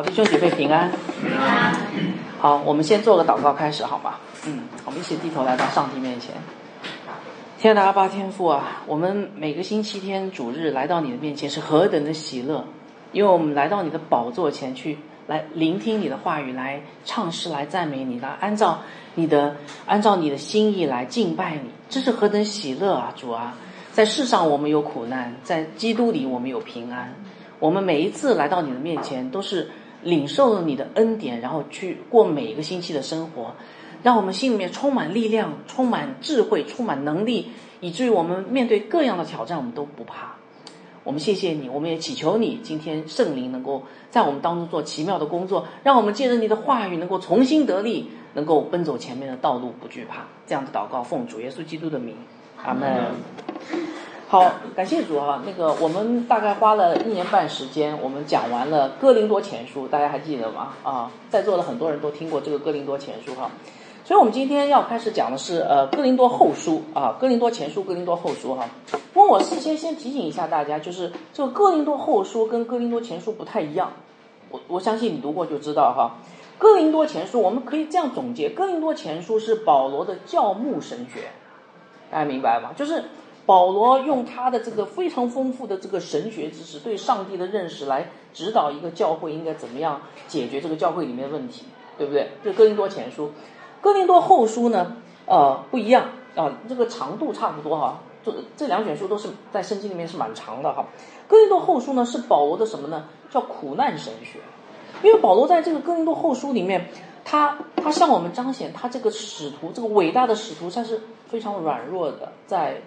[0.00, 0.90] 好，弟兄姐妹平安。
[2.38, 4.14] 好，我们先做个祷告开始，好吗？
[4.46, 6.32] 嗯，我们一起低头来到上帝面前。
[7.58, 12.64] 天的阿爸天父啊，我们每个星期天主日来到你的面前是何等的喜乐，
[13.12, 14.96] 因为我们来到你的宝座前去，
[15.26, 18.78] 来聆听你的话语，来唱诗，来赞美你，来按照
[19.16, 19.54] 你的
[19.84, 23.54] 按照你的心意来敬拜你，这是何等喜乐啊，主啊！
[23.92, 27.14] 在世上我们有苦难，在基督里我们有平安。
[27.58, 29.70] 我们每一次来到你的面前，都是
[30.02, 33.54] 领受了你的恩典，然后去过每一个星期的生活，
[34.02, 37.50] 让我们心里面充满力量、充满智慧、充满能力，
[37.80, 40.36] 以至于我们面对各样的挑战，我们都不怕。
[41.02, 50.26] 我们谢谢你，我们也祈求你今天圣灵能够在我们当中做奇妙的工作，让我们借着你的话语能够重新得力，能够奔走前面的道路，不惧怕。
[50.46, 52.14] 这样的祷告，奉主耶稣基督的名，
[52.62, 53.14] 阿门。
[54.30, 55.42] 好，感谢主啊！
[55.44, 60.68] 那个我们大概花了一年半时间，我们讲完了《哥林多前书》，大家还记得吗？
[60.84, 63.50] 啊，在座的很多人都听过这个《哥林多前书》哈。
[64.04, 68.68] 所以我们今天要开始讲的是呃《哥林多后书》啊，《哥林多前书》《哥林多后书》哈。
[69.12, 73.90] 不过我事先先提醒一下大家，就是这个《哥林多后书》跟《哥林多前书》不太一样。
[74.52, 76.18] 我我相信你读过就知道哈，
[76.62, 81.32] 《哥林多前书》我们可以这样总结，《哥林多前书》是保罗的教牧神学，
[82.12, 82.70] 大家明白吗？
[82.76, 83.02] 就是。
[83.50, 91.64] 保罗用他的这个非常丰富的这个神学知识，对上帝的认识来指导一个教会应该怎么样解决这个教会里面的问题，
[91.98, 92.30] 对不对？
[92.44, 93.32] 这哥林多前书，
[93.80, 94.96] 哥林多后书呢？
[95.26, 97.98] 呃，不一样啊，这个长度差不多哈。
[98.24, 100.86] 这这两卷书都是在圣经里面是蛮长的哈。
[101.26, 103.06] 哥林多后书呢是保罗的什么呢？
[103.30, 104.38] 叫苦难神学，
[105.02, 106.88] 因为保罗在这个哥林多后书里面，
[107.24, 112.80] 他他向我们彰显他这个使徒，这个伟大的使徒，他是非常软弱的，在。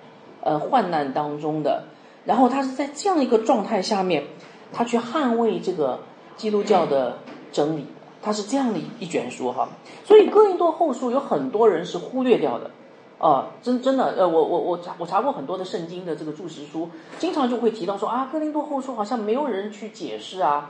[0.46, 1.86] 呃，患难当中的，
[2.26, 4.26] 然后他是在这样一个状态下面，
[4.74, 6.02] 他去捍卫这个
[6.36, 7.20] 基督教的
[7.54, 7.86] 真理，
[8.22, 9.70] 他是这样的一卷书哈。
[10.04, 12.72] 所以哥林多后书有很多人是忽略掉的，
[13.20, 16.90] 啊，真真的，呃，我我我查我查过很多的圣经的这个注释书，
[17.20, 20.70] 经常就会提到说啊，哥林多后书好像没有人去解释啊。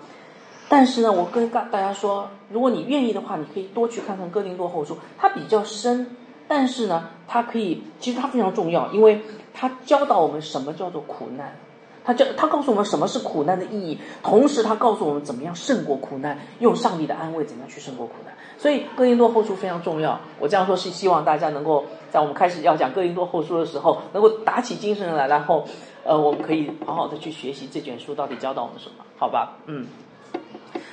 [0.70, 6.16] 但是呢，我跟大大家说，如果你愿意的话，你可以多去看看哥林多后书，它比较深，
[6.48, 9.20] 但是呢，它可以，其实它非常重要，因为。
[9.54, 11.56] 他教导我们什么叫做苦难，
[12.04, 18.34] 他教他告诉我们什么是苦难的意义，同时他告诉我们怎么样胜过苦难，用上帝的安慰怎么样去胜过苦难。
[18.58, 20.20] 所以哥林多后书非常重要。
[20.40, 25.66] 我这样说是希望大家能够在我们开始要讲哥林多后书的时候，能够打起精神来，然后
[26.04, 29.58] 呃，我们可以好好的去学习这卷书到底教导我们什么，好吧？
[29.66, 29.88] 嗯，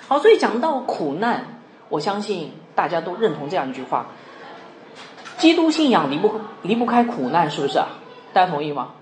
[0.08, 4.06] 好，所以讲到苦难，我相信大家都认同这样一句话：
[5.38, 6.30] 基督信仰离不
[6.62, 7.86] 离不开苦难，是不是啊？
[8.32, 8.92] 大家同意吗？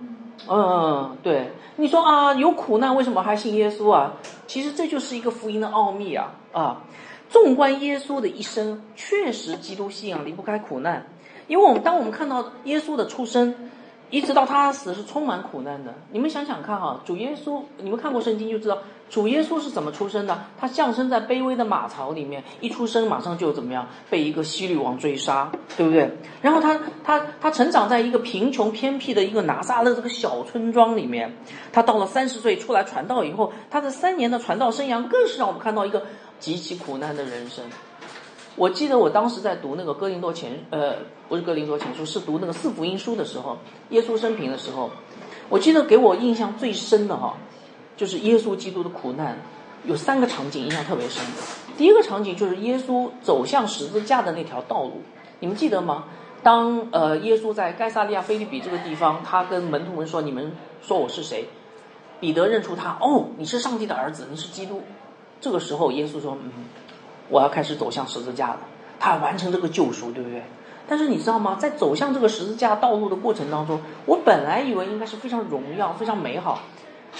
[0.48, 4.12] 嗯，对，你说啊，有苦难，为什么还信耶稣啊？
[4.46, 6.82] 其实这就是一个福音的奥秘啊啊！
[7.28, 11.06] 纵观耶稣的一生，确实基督信仰离不开苦难，
[11.46, 13.54] 因为我们当我们看到耶稣的出生。
[14.10, 15.92] 一直到他死是充满苦难的。
[16.12, 18.78] 你们想想看哈，主耶稣，你们看过圣经就知道，
[19.10, 20.44] 主耶稣是怎么出生的？
[20.58, 26.10] 他降生在卑微的马槽里面，一出生马上就怎么样，被一个希律王追杀，对不对？
[26.42, 31.34] 然后他他他成长在一个贫穷偏僻的一个拿撒勒这个小村庄里面。
[31.72, 36.02] 他到了三十岁出来传道以后，他的三年的传道生涯更是让我们看到一个
[36.38, 37.64] 极其苦难的人生。
[38.56, 40.96] 我记得我当时在读那个哥林多前，呃，
[41.28, 43.56] 不是哥林多前书，是读那个四福音书的时候，
[43.90, 44.90] 耶稣生平的时候，
[45.48, 47.36] 我记得给我印象最深的哈，
[47.98, 49.36] 就是耶稣基督的苦难，
[49.84, 51.22] 有三个场景印象特别深。
[51.76, 55.02] 第一个场景就是耶稣走向十字架的那条道路，
[55.40, 56.04] 你们记得吗？
[56.42, 61.48] 当呃耶稣在该萨利亚菲利比这个地方，他跟门徒们说：“你们说我是谁？”
[62.20, 64.82] 彼得认出他，哦，你是上帝的儿子，你是基督。
[65.40, 66.50] 这个时候耶稣说：“嗯。”
[67.30, 68.60] 我要开始走向十字架了，
[68.98, 70.42] 他完成这个救赎，对不对？
[70.88, 71.56] 但是你知道吗？
[71.60, 76.60] 在走向这个十字架道路的过程当中，我本来以为应该是非常荣耀、非常美好，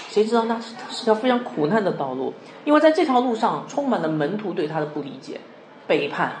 [0.07, 2.33] 谁知道那是是条非常苦难的道路，
[2.65, 5.41] 因为在这条路上充满了门徒对他的不理解、
[5.85, 6.31] 背叛，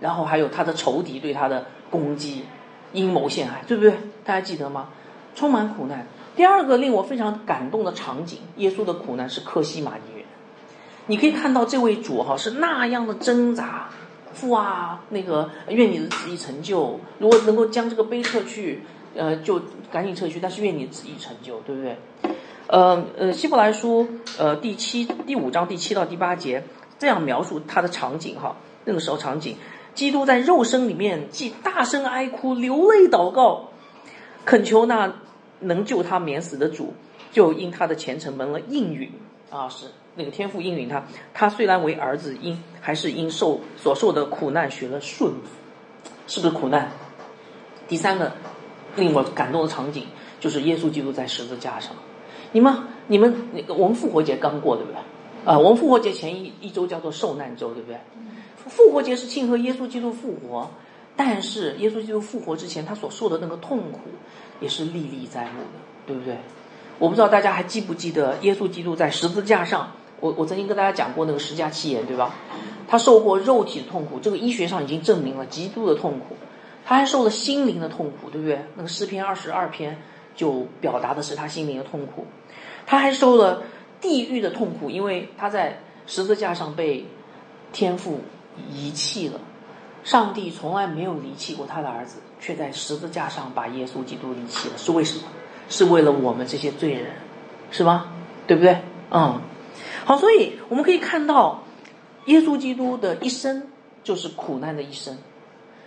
[0.00, 2.44] 然后还有他的仇敌对他的攻击、
[2.92, 3.92] 阴谋陷害，对不对？
[4.24, 4.88] 大家记得吗？
[5.34, 6.06] 充满苦难。
[6.34, 10.24] 第二个令我非常感动的场景，耶稣的苦难是克西玛尼园。
[11.06, 13.88] 你可以看到这位主哈是那样的挣扎，
[14.32, 16.98] 父啊，那个愿你的旨意成就。
[17.18, 18.82] 如果能够将这个杯撤去，
[19.14, 19.60] 呃，就
[19.90, 20.40] 赶紧撤去。
[20.40, 21.96] 但是愿你的旨意成就，对不对？
[22.72, 24.08] 呃呃，希伯来书
[24.38, 26.64] 呃第七第五章第七到第八节
[26.98, 28.56] 这样描述他的场景哈。
[28.86, 29.56] 那个时候场景，
[29.94, 33.68] 基督在肉身里面既大声哀哭流泪祷告，
[34.46, 35.12] 恳求那
[35.60, 36.94] 能救他免死的主，
[37.30, 39.12] 就因他的虔诚蒙了应允
[39.50, 39.88] 啊是。
[40.14, 41.04] 那个天父应允他，
[41.34, 45.40] 他虽然为儿子，因还是因受所受的苦难学了顺服，
[46.26, 46.90] 是不是苦难？
[47.86, 48.32] 第三个
[48.96, 50.06] 令我感动的场景
[50.40, 51.94] 就是耶稣基督在十字架上。
[52.52, 52.74] 你们
[53.08, 54.98] 你们那个我们复活节刚过对不对？
[55.44, 57.98] 啊，我们复活节前一一周叫做受难周对不对？
[58.68, 60.70] 复活节是庆贺耶稣基督复活，
[61.16, 64.00] 但是耶稣基督复活之前他所受的那个痛苦
[64.60, 66.36] 也是历历在目的，对不对？
[66.98, 69.92] 我不知道大家还记不记得耶稣基督在十字架上。
[70.20, 72.32] 我我曾经跟大家讲过那个十架七言，对吧？
[72.86, 76.36] 他受过肉体的痛苦，这个医学上已经证明了极度的痛苦。
[76.84, 78.60] 他还受了心灵的痛苦，对不对？
[78.76, 80.00] 那个诗篇二十二篇
[80.36, 82.26] 就表达的是他心灵的痛苦。
[82.86, 83.62] 他还受了
[84.00, 87.06] 地狱的痛苦，因为他在十字架上被
[87.72, 88.20] 天父
[88.70, 89.40] 遗弃了。
[90.04, 95.24] 上帝从来没有离弃过他的儿子，却在十字架上把耶稣基督离弃了，是为什么？
[95.68, 97.12] 是为了我们这些罪人，
[97.70, 98.12] 是吗？
[98.46, 98.78] 对不对？
[99.10, 99.40] 嗯。
[100.04, 101.62] 好，所以我们可以看到，
[102.26, 103.68] 耶稣基督的一生
[104.02, 105.16] 就是苦难的一生，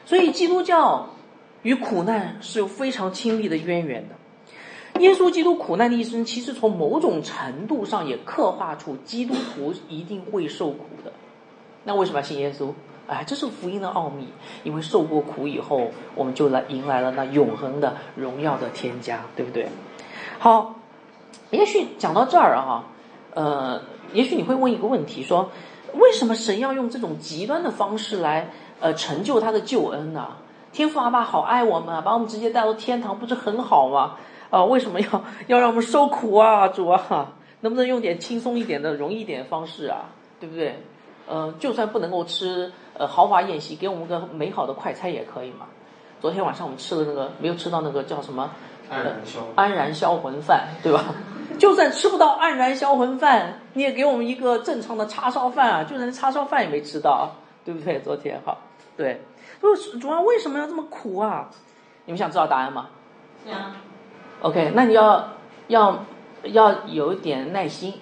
[0.05, 1.09] 所以基督教
[1.61, 4.15] 与苦难是有非常亲密的渊源的。
[4.99, 11.11] 耶稣基督苦难的一生，其实从某种程度上也刻画出基督徒一定会受苦的。
[11.83, 12.71] 那为什么要信耶稣？
[13.07, 14.27] 哎，这是福音的奥秘，
[14.63, 19.67] 因为受过苦以后，我们就来迎来了那永恒的荣耀的天家，对不对？
[20.39, 20.75] 好，
[21.51, 22.85] 也许讲到这儿啊，
[23.33, 23.81] 呃。
[24.13, 25.49] 也许你会问一个问题，说
[25.93, 28.49] 为什么神要用这种极端的方式来
[28.79, 30.37] 呃成就他的救恩呢？
[30.71, 34.15] 天父阿爸好爱我们啊，把我们直接带到天堂，不是很好吗？
[34.55, 36.69] 啊，为什么要要让我们受苦啊？
[36.69, 40.05] 主啊，能不能用点轻松一点的、容易一点的方式啊？
[40.39, 40.81] 对不对？
[41.27, 45.65] 呃，就算不能够吃呃豪华宴席，给我们个美好的快餐也可以嘛。
[46.21, 48.49] 昨天晚上我们吃了那个，没有吃到那个叫什么
[48.89, 51.03] 安然销安然销魂饭，对吧？
[51.59, 55.83] 就算吃不到安然销魂饭，你也给我们一个正常的叉烧饭啊！
[55.83, 57.29] 就连叉烧饭也没吃到，
[57.65, 57.99] 对不对？
[57.99, 58.57] 昨天哈，
[58.95, 59.21] 对，
[59.61, 61.49] 就是主要为什么要这么苦啊？
[62.05, 62.87] 你们想知道答案吗？
[63.45, 63.73] 想。
[64.41, 65.33] OK，那你要
[65.67, 66.05] 要
[66.43, 67.93] 要有一点耐心，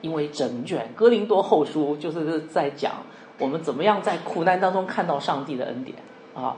[0.00, 2.92] 因为整卷哥林多后书就是在讲
[3.38, 5.96] 我们怎么样在苦难当中看到上帝的恩典
[6.34, 6.56] 啊。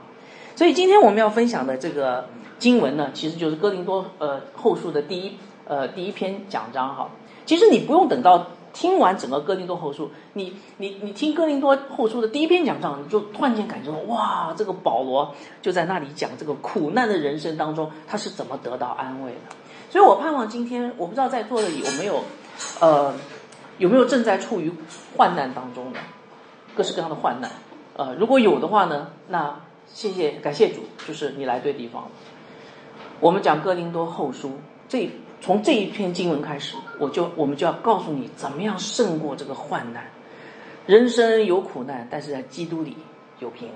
[0.55, 2.27] 所以今天我们要分享的这个
[2.57, 5.37] 经文呢，其实就是哥林多呃后书的第一。
[5.67, 7.09] 呃，第一篇讲章哈，
[7.43, 19.55] 其实你不用等到听完整个哥林多后书，你你你听哥林多后书的第一篇讲章，你就突然间感觉到哇，这个保罗就在那里讲这个苦难的人生当中，他是怎么得到安慰的。
[19.89, 22.21] 所以我盼望今天，我不知道在座的有没有，
[22.81, 23.13] 呃，
[23.77, 24.69] 有没有正在处于
[25.15, 25.99] 患难当中的
[26.75, 27.49] 各式各样的患难，
[27.95, 29.57] 呃，如果有的话呢，那
[29.87, 32.09] 谢谢感谢主，就是你来对地方了。
[33.21, 35.09] 我们讲哥林多后书这。
[35.41, 40.05] 从这一篇经文开始，我就我们就要告诉你怎么样胜过这个患难。
[40.85, 42.95] 人生有苦难，但是在基督里
[43.39, 43.75] 有平安。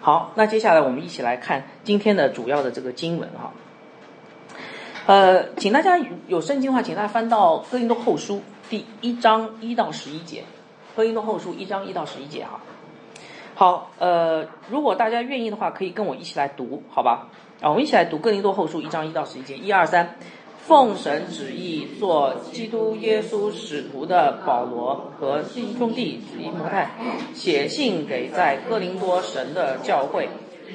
[0.00, 3.52] 好，那接下来我们一起来看今天的主要的这个经文哈。
[5.06, 5.98] 呃，请大家
[6.28, 8.40] 有圣经的话，请大家翻到哥林多后书
[8.70, 10.44] 第一章一到十一节。
[10.94, 12.60] 哥林多后书一章一到十一节哈。
[13.54, 17.28] 好，呃，如果大家愿意的话，可以跟我一起来读，好吧？
[17.60, 20.16] 啊，我们一起来读哥林多后书一章一到十一节，一二三。
[20.68, 26.90] 奉神旨意做基督耶稣使徒的保罗和弟兄弟提摩太，
[27.32, 30.28] 写信给在哥林多神的教会，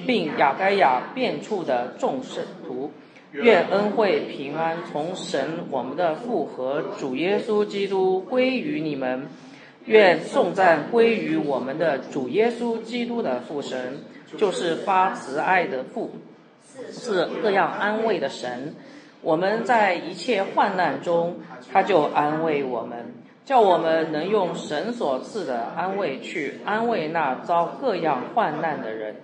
[0.08, 2.92] 并亚该亚遍处的众圣徒，
[3.34, 9.28] 愿恩惠平安从神我们的父和主耶稣基督归于你们，
[9.86, 14.00] 愿颂赞归于我们的主耶稣基督的父神，
[14.38, 16.10] 就是发慈爱的父，
[16.92, 18.74] 是各样安慰的神。
[19.24, 21.38] 我们在一切患难中，
[21.72, 23.13] 他就安慰我们，
[23.46, 29.15] 叫我们能用神所赐的安慰去安慰那遭各样患难的人。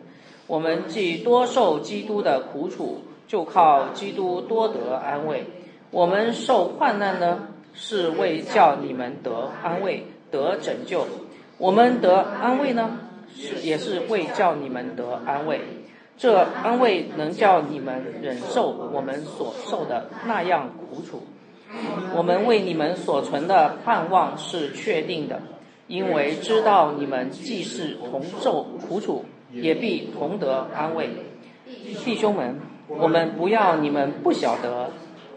[0.47, 5.45] 我们既多受基督的苦楚，就靠基督多得安慰。
[5.91, 11.01] 我们受患难呢，是为叫你们得安慰、得拯救；
[11.57, 12.99] 我们得安慰呢，
[13.35, 15.59] 是也是为叫你们得安慰。
[16.19, 21.23] 这安慰能叫你们忍受我们所受的那样苦楚。
[22.13, 25.39] 我们为你们所存的盼望是确定的，
[25.87, 29.23] 因为知道你们既是同受苦楚，
[29.53, 31.09] 也必同得安慰。
[32.03, 32.59] 弟兄们，
[32.89, 34.89] 我们不要你们不晓得，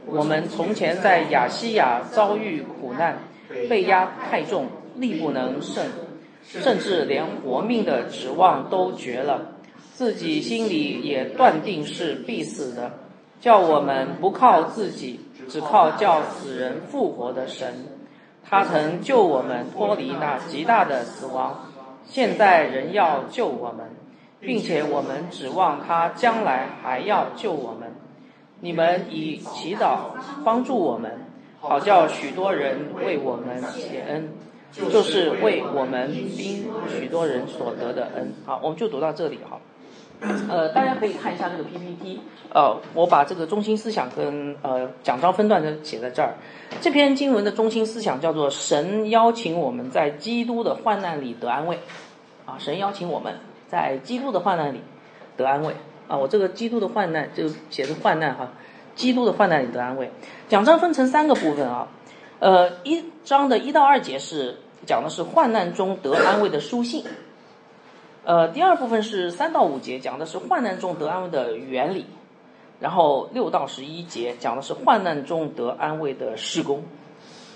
[0.06, 3.18] 我们从前在亚细亚遭遇苦难，
[3.68, 5.84] 被压太重，力不能胜，
[6.42, 9.51] 甚至连活命的指望都绝了。
[10.02, 12.90] 自己心里也断定是必死的，
[13.40, 17.72] 叫我们不靠自己，只靠叫死人复活的神。
[18.42, 21.70] 他曾救我们脱离那极大的死亡，
[22.04, 23.90] 现在仍要救我们，
[24.40, 27.92] 并且我们指望他将来还要救我们。
[28.58, 31.12] 你们以祈祷帮助我们，
[31.60, 34.30] 好叫许多人为我们谢恩，
[34.72, 38.32] 就是为我们因许多人所得的恩。
[38.44, 39.60] 好，我们就读到这里哈。
[40.48, 42.20] 呃，大家可以看一下这个 PPT，
[42.52, 46.34] 呃，我把这个中心思想跟呃讲章分段的写在这儿。
[46.80, 51.78] 这篇经文的中心思想叫做神邀请我们在基督的患难里得安慰，
[52.46, 53.34] 啊，神邀请我们
[53.66, 54.80] 在基督的患难里
[55.36, 55.74] 得安慰，
[56.06, 58.52] 啊，我这个基督的患难就写的患难哈，
[58.94, 60.12] 基督的患难里得安慰。
[60.48, 61.88] 讲章分成三个部分啊，
[62.38, 67.04] 呃，一章的一到二节是讲的是患难中得安慰的书信。
[68.24, 72.04] 呃，第二部分是三到五节，讲的是患难中得安慰的原理；
[72.78, 76.84] 然后六到十一节讲的是患难中得安慰的施工。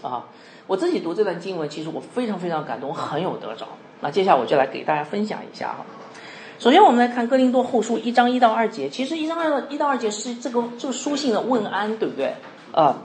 [0.03, 0.27] 啊，
[0.67, 3.69] 我自己读这段经文，其实我非常非常感动，很有得着。
[4.01, 5.87] 那接下来我就来给大家分享一下哈。
[6.59, 12.35] 首先，我们来看哥林多后书一章一到二节，其实一章二一到二节是这个这个书信的问安，对不对？
[12.73, 12.99] 啊，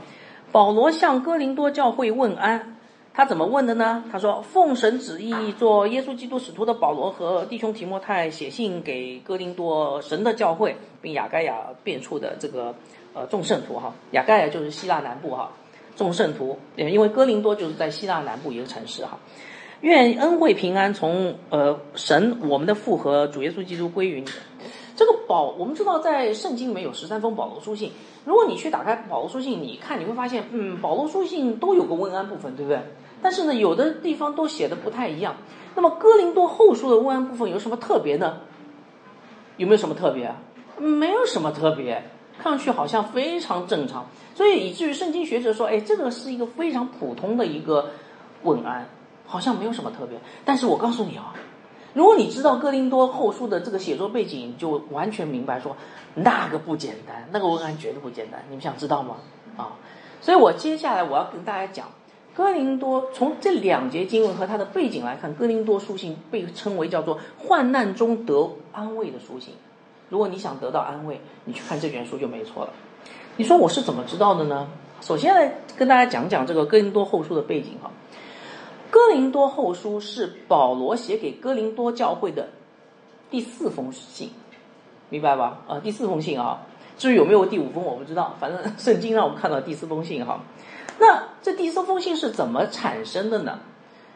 [0.52, 2.78] 保罗向哥林多教会问安。
[3.14, 4.06] 他怎么问的呢？
[4.10, 12.74] 他说：“奉神旨意，做耶稣基督使徒的保罗和弟兄提摩太写信给哥林多神的教会，并雅盖亚变处的这个
[13.14, 15.52] 呃众圣徒哈，雅盖亚就是希腊南部哈，
[15.98, 19.20] 众圣徒，因为哥林多就是在希腊南部一个城市哈。
[19.82, 24.28] 愿恩惠平安从呃神我们的父和主耶稣基督归于你。
[25.02, 27.92] 这个保我们知道在圣经里面有十三封保罗书信，
[28.24, 32.80] 如果你去打开保罗书信，你看你会发现，嗯，保罗书信都有个问安部分，对不对？
[33.20, 35.38] 但是呢，有的地方都写的不太一样。
[35.74, 38.42] 那么哥林多后书的问安部分有什么特别呢？
[39.58, 40.32] 有没有什么特别？
[40.78, 42.04] 没有什么特别，
[42.38, 44.06] 看上去好像非常正常。
[44.36, 47.90] 所以以至于圣经学者说，哎，这个是一个非常普通的一个
[48.44, 48.88] 问安，
[49.26, 50.20] 好像没有什么特别。
[50.46, 51.34] 但是我告诉你啊，
[51.94, 55.76] 如果你知道哥林多后书的这个写作背景，就完全明白说
[56.16, 58.44] 那个不简单，那个文案绝对不简单。
[58.50, 59.18] 你们想知道吗？
[59.58, 59.76] 啊，
[60.22, 61.88] 所以我接下来我要跟大家讲。
[62.34, 69.54] 哥林多从这两节经文和它的背景来看，哥林多书信被称为叫做患难中得安慰的书信。
[70.08, 72.72] 如果你想得到安慰，你去看这卷书就没错了。
[73.36, 74.70] 你说我是怎么知道的呢？
[75.02, 77.92] 首先来跟大家讲讲这个哥林多后书的背景哈。
[78.92, 82.50] 哥林多后书是保罗写给哥林多教会的
[83.32, 84.30] 第四封信，
[85.10, 85.62] 明白吧？
[85.68, 86.68] 啊，第四封信啊。
[86.98, 88.36] 至于有没有第五封，我不知道。
[88.40, 90.42] 反正圣经让我们看到第四封信哈。
[91.00, 93.60] 那这第四封信是怎么产生的呢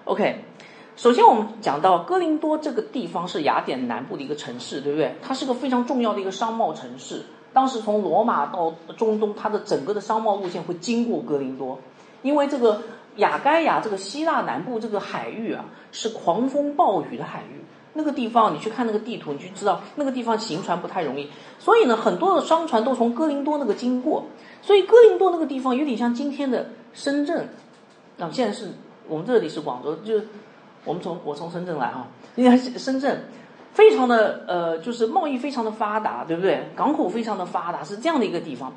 [0.03, 0.43] ？OK，
[0.95, 5.15] 首先我们讲到哥林多这个地方是雅典南部的一个城市，对不对？
[5.21, 7.23] 它是个非常重要的一个商贸城市。
[7.53, 11.79] 当时从罗马到中东，它的整个的商贸路线会经过哥林多，
[12.21, 12.81] 因为这个
[13.17, 17.63] 雅盖亚这个希腊南部这个海域啊，是狂风暴雨的海域。
[17.97, 21.29] 那个地方你去看那个地图，你就知道那个地方行船不太容易。
[21.59, 24.25] 所以呢，很多的商船都从哥林多那个经过。
[24.61, 27.47] 所以哥林多那个地方有点像今天的深圳，
[28.19, 28.73] 啊现在是
[29.07, 30.27] 我们这里是广州，就是
[30.83, 33.29] 我们从我从深圳来啊，应该深圳
[33.73, 36.69] 非常的呃，就是贸易非常的发达，对不对？
[36.75, 38.73] 港口非常的发达，是这样的一个地方。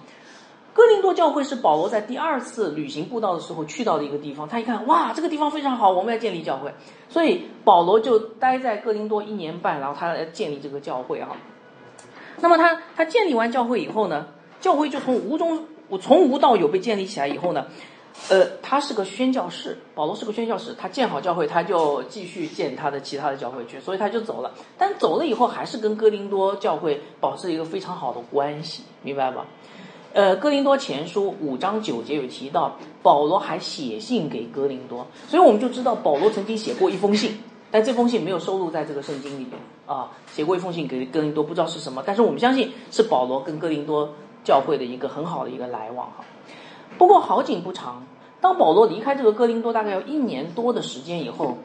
[0.78, 6.72] 哥林多教会是保罗在第二次旅行布道的时候去到的一个地方，他一看哇，这个地方非常好，我们要建立教会，
[7.08, 11.30] 所以保罗就待在哥林多一年半，然后他来建立这个教会啊。
[12.40, 14.28] 那么他他建立完教会以后呢，
[14.60, 15.64] 教会就从无中。
[16.02, 17.66] 从无到有被建立起来以后呢，
[18.28, 24.52] 呃，他是个宣教士，保罗是个宣教士，他建好教会，他就继续建他的其他的教会去，所以他就走了。
[24.76, 29.46] 但走了以后，还是跟哥林多教会保持一个非常好的关系，明白吧？
[30.12, 37.38] 呃，哥林多前书五章九节有提到，保罗还写信给哥林多，所以我们就知道保罗曾经写过一封信，
[37.70, 39.52] 但这封信没有收录在这个圣经里面
[39.86, 44.10] 啊，写过一封信给哥林多，不知道是什么，但是我们相信是保罗跟哥林多。
[44.44, 46.24] 教会的一个很好的一个来往哈，
[46.96, 48.06] 不过好景不长，
[48.40, 51.58] 当保罗离开这个哥林多大概要一年多的时间以后，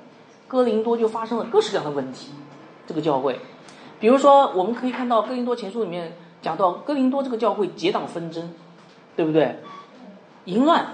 [0.49, 2.31] 哥林多就发生了各式各样的问题。
[2.85, 3.39] 这个教会，
[4.01, 8.51] 比如说我们可以看到哥林多前书里面讲到哥林多这个教会结党纷争，
[9.15, 9.55] 对不对？
[10.43, 10.85] 淫乱，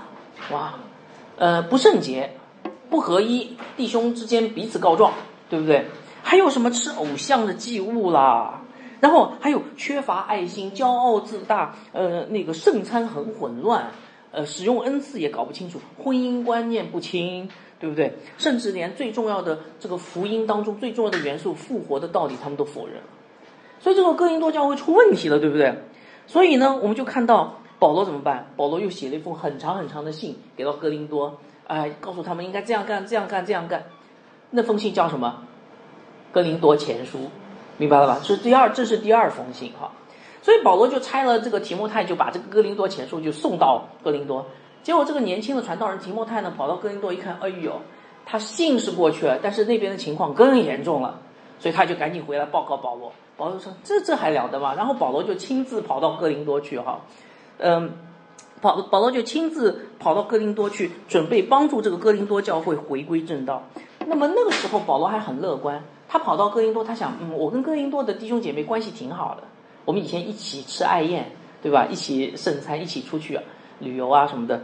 [0.51, 0.75] 哇，
[1.37, 2.35] 呃不圣洁，
[2.89, 5.11] 不合一，弟兄之间彼此告状，
[5.49, 5.87] 对不对？
[6.21, 8.61] 还有什么吃偶像的祭物啦？
[8.99, 13.89] 然后还有缺乏爱心、骄傲自大，呃，那个圣餐很混乱，
[14.31, 18.13] 呃，使用恩赐也搞不清楚，婚姻观念不清，对不对？
[18.37, 22.97] 甚至连最重要的这个福音当中最重要的元素复活的道理，他们都否认。
[23.79, 25.73] 所以这个哥林多教会出问题了，对不对？
[26.27, 28.51] 所以呢，我们就看到保罗怎么办？
[28.55, 31.37] 保罗又写了一封很长很长的信给到哥林多。
[31.67, 33.85] 哎，告诉他们应该这样干，这样干，这样干。
[34.51, 35.43] 那封信叫什么？
[36.31, 37.29] 哥林多前书，
[37.77, 38.19] 明白了吧？
[38.23, 39.91] 是第二，这是第二封信哈。
[40.41, 44.45] 所以保罗就拆了这个提摩太，就把这个哥林多前书就送到哥林多。
[44.81, 47.81] 结果这个年轻的传道人提摩太呢，跑到哥林多一看，哎呦，
[48.25, 51.19] 他信是过去了，但是那边的情况更严重了，
[51.59, 53.11] 所以他就赶紧回来报告保罗。
[53.37, 57.01] 保罗说：“这这还了得吗？”然后保罗就亲自跑到哥林多去哈，
[57.57, 57.91] 嗯，
[58.61, 63.63] 保保罗就亲自跑到哥林多去，准备帮助这个哥林多教会回归正道。
[64.05, 69.43] 那么那个时候保罗还很乐观，他跑到哥林多，他想，嗯，我跟哥林多的弟兄姐妹关系挺好的。
[69.85, 71.85] 我们以前一起吃爱宴，对吧？
[71.89, 73.39] 一起圣餐，一起出去
[73.79, 74.63] 旅游啊什么的，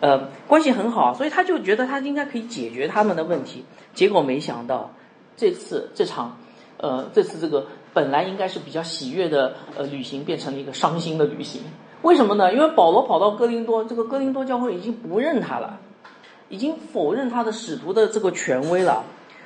[0.00, 3.64] 呃，关系很好，所以他就觉得他应该可以解决他们的问题。
[3.94, 4.90] 结果没想到，
[5.42, 6.38] 这次这场，
[6.76, 11.62] 呃，这次这个本来应该是比较喜悦的呃旅行，变成了一个伤心的旅行。
[12.02, 12.54] 为什么呢？
[12.54, 15.80] 因为保罗跑到哥林多，这个哥林多教会已经不认他了，
[16.48, 19.02] 已经否认他的使徒的这个权威了。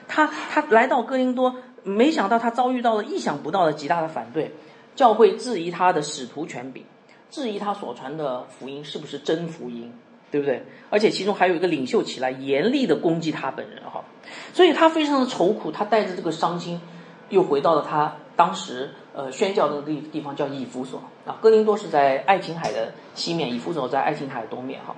[0.07, 4.55] 他他来到哥林多，没想到他遭遇到了意想不到的极大的反对。
[4.95, 6.85] 教会质疑他的使徒权柄，
[7.31, 9.91] 质疑他所传的福音是不是真福音，
[10.31, 10.65] 对不对？
[10.91, 14.05] 而且其中还有一个领袖起来严厉的攻击他本人，哈，
[14.53, 16.81] 所以他非常的愁苦，他带着这个伤心，
[17.29, 21.39] 又回到了他当时呃宣教的地地方，叫以弗所啊。
[21.41, 24.95] 哥林多是在爱琴海的西面，以弗所在爱琴海的东面，哈。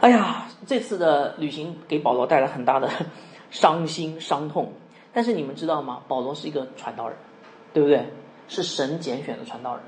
[0.00, 2.90] 哎呀，这次的旅行给保罗带来很大的
[3.50, 4.72] 伤心伤痛，
[5.12, 6.02] 但是你们知道吗？
[6.06, 7.16] 保罗是一个传道人，
[7.72, 8.06] 对不对？
[8.50, 9.82] 是神拣选的传道人，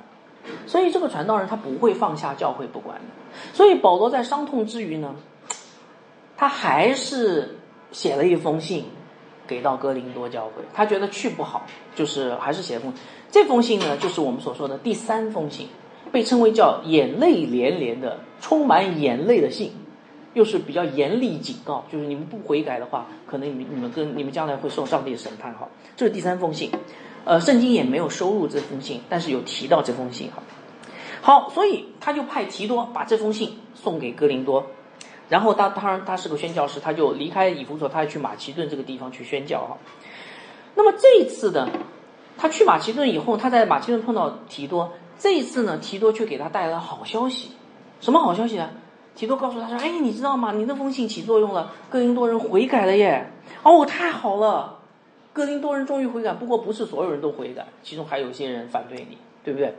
[0.66, 3.04] 所以这个传道人他不会放下教会不管的。
[3.52, 5.14] 所以保罗在伤痛之余呢，
[6.36, 7.58] 他还是
[7.92, 8.84] 写了一封信
[9.46, 10.62] 给到哥林多教会。
[10.72, 12.92] 他觉得去不好，就是还是写封。
[13.30, 15.68] 这封信呢，就是我们所说的第三封信，
[16.10, 19.72] 被称为叫眼泪连连的、充满眼泪的信，
[20.34, 25.52] 又是比较严厉警告，就是你们不悔改的话，可能你你们跟你们将来会受上帝审判。
[25.54, 26.70] 哈，这是第三封信。
[27.24, 30.42] 呃，圣经也没有收录这封信，但是有提到这封信哈。
[31.20, 34.66] 好，所以他就派提多把这封信送给哥林多，
[35.28, 39.76] 然后他当然他是个宣教师，他就离开以弗所，他去马其顿这个地方去宣教哈。
[40.74, 41.68] 那么这一次呢，
[42.38, 47.52] 他去马其顿以后，他在马其顿碰到提多，这一次呢，提多却给他带来了好消息。
[48.00, 48.70] 什么好消息呢？
[49.14, 50.52] 提多告诉他说：“哎，你知道吗？
[50.52, 53.30] 你那封信起作用了，哥林多人悔改了耶！
[53.62, 54.78] 哦，太好了。”
[55.32, 59.74] 哥林多人终于悔改，不过不是所有人都悔改，其中还有一些人反对你，对不对？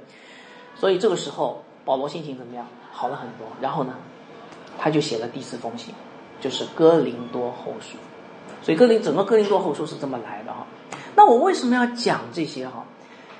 [0.75, 2.65] 所以这个时候保罗心情怎么样？
[2.91, 3.47] 好了很多。
[3.59, 3.95] 然后呢，
[4.79, 5.93] 他就写了第四封信，
[6.39, 7.97] 就是哥林多后书。
[8.61, 10.65] 所以哥林整个哥林多后书是这么来的哈。
[11.15, 12.85] 那我为什么要讲这些哈？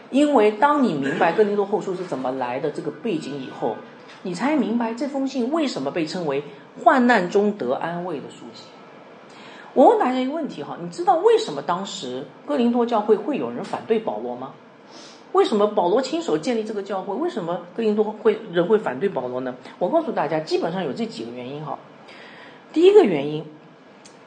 [0.10, 3.78] 因为当你明白哥林多后书是怎么来的这个背景以后，
[4.24, 6.44] 你才明白这封信为什么被称为
[6.84, 8.68] 患难中得安慰的书信。
[9.74, 14.54] 我问大家一个问题哈，你知道为什么当时哥林多教会会有人反对保罗吗？
[15.32, 17.16] 为什么保罗亲手建立这个教会？
[17.16, 19.56] 为什么哥林多会人会反对保罗呢？
[19.80, 21.80] 我告诉大家，基本上有这几个原因哈。
[22.74, 23.46] 第一个原因，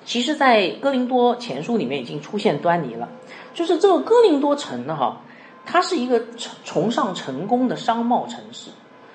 [0.07, 3.11] 其实在哥林多前书里面已经出现端倪了，
[3.53, 5.21] 就是这个哥林多城呢哈，
[5.67, 8.71] 它是一个崇崇尚成功的商贸城市，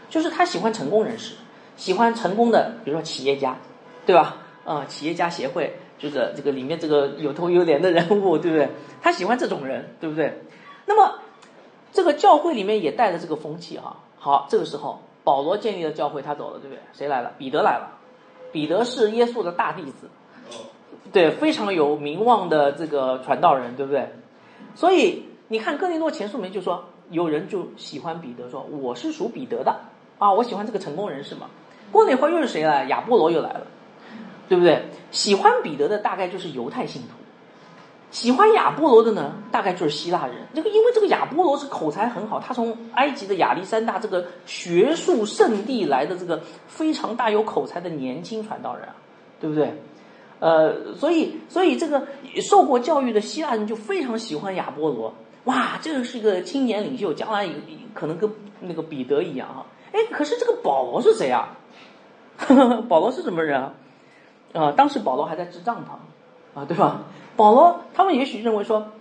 [0.09, 1.33] 就是他喜欢成功人士，
[1.75, 3.57] 喜欢成功的，比如说企业家，
[4.05, 4.37] 对吧？
[4.63, 5.75] 啊，企业家协会。
[5.99, 8.69] 就是这个里面这个有头有脸的人物，对不对？
[9.01, 10.41] 他喜欢这种人，对不对？
[10.87, 11.19] 那么
[11.91, 13.97] 这个教会里面也带着这个风气哈。
[14.17, 16.79] 好，这个时候保罗建立了教会，他走了，对不对？
[16.93, 17.33] 谁来了？
[17.37, 17.97] 彼得来了。
[18.51, 20.09] 彼得是耶稣的大弟子，
[21.13, 24.09] 对，非常有名望的这个传道人，对不对？
[24.73, 29.75] 所以你看哥林多前书里面就说，有人就喜欢彼得，说我是属彼得的
[30.17, 31.47] 啊，我喜欢这个成功人士嘛。
[31.91, 32.85] 过了一会儿又是谁来？
[32.85, 33.67] 亚波罗又来了。
[34.49, 34.83] 对不对？
[35.11, 37.09] 喜欢彼得的大概就是犹太信徒，
[38.11, 40.35] 喜欢亚波罗的呢，大概就是希腊人。
[40.53, 48.95] 这个因为这个亚波罗是口才很好，他从埃及的亚历山大这个学术圣地来的，这个非常大有口才的年轻传道人啊，
[49.39, 49.71] 对不对？
[50.39, 52.07] 呃，所以所以这个
[52.41, 55.13] 受过教育的希腊人就非常喜欢亚波罗。
[55.45, 57.47] 哇，这个是一个青年领袖，将来
[57.93, 58.29] 可能跟
[58.61, 59.65] 那个彼得一样哈。
[59.91, 61.57] 哎，可是这个保罗是谁啊？
[62.87, 63.73] 保罗是什么人啊？
[64.53, 67.01] 啊，当时保罗还在支帐篷，啊，对吧？
[67.35, 68.91] 保罗他们也许认为说，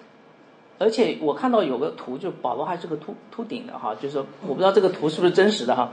[0.79, 5.91] 而且我看到有个图，就保罗还是个秃秃顶的哈，就是我不知道这个图是不是真实的哈。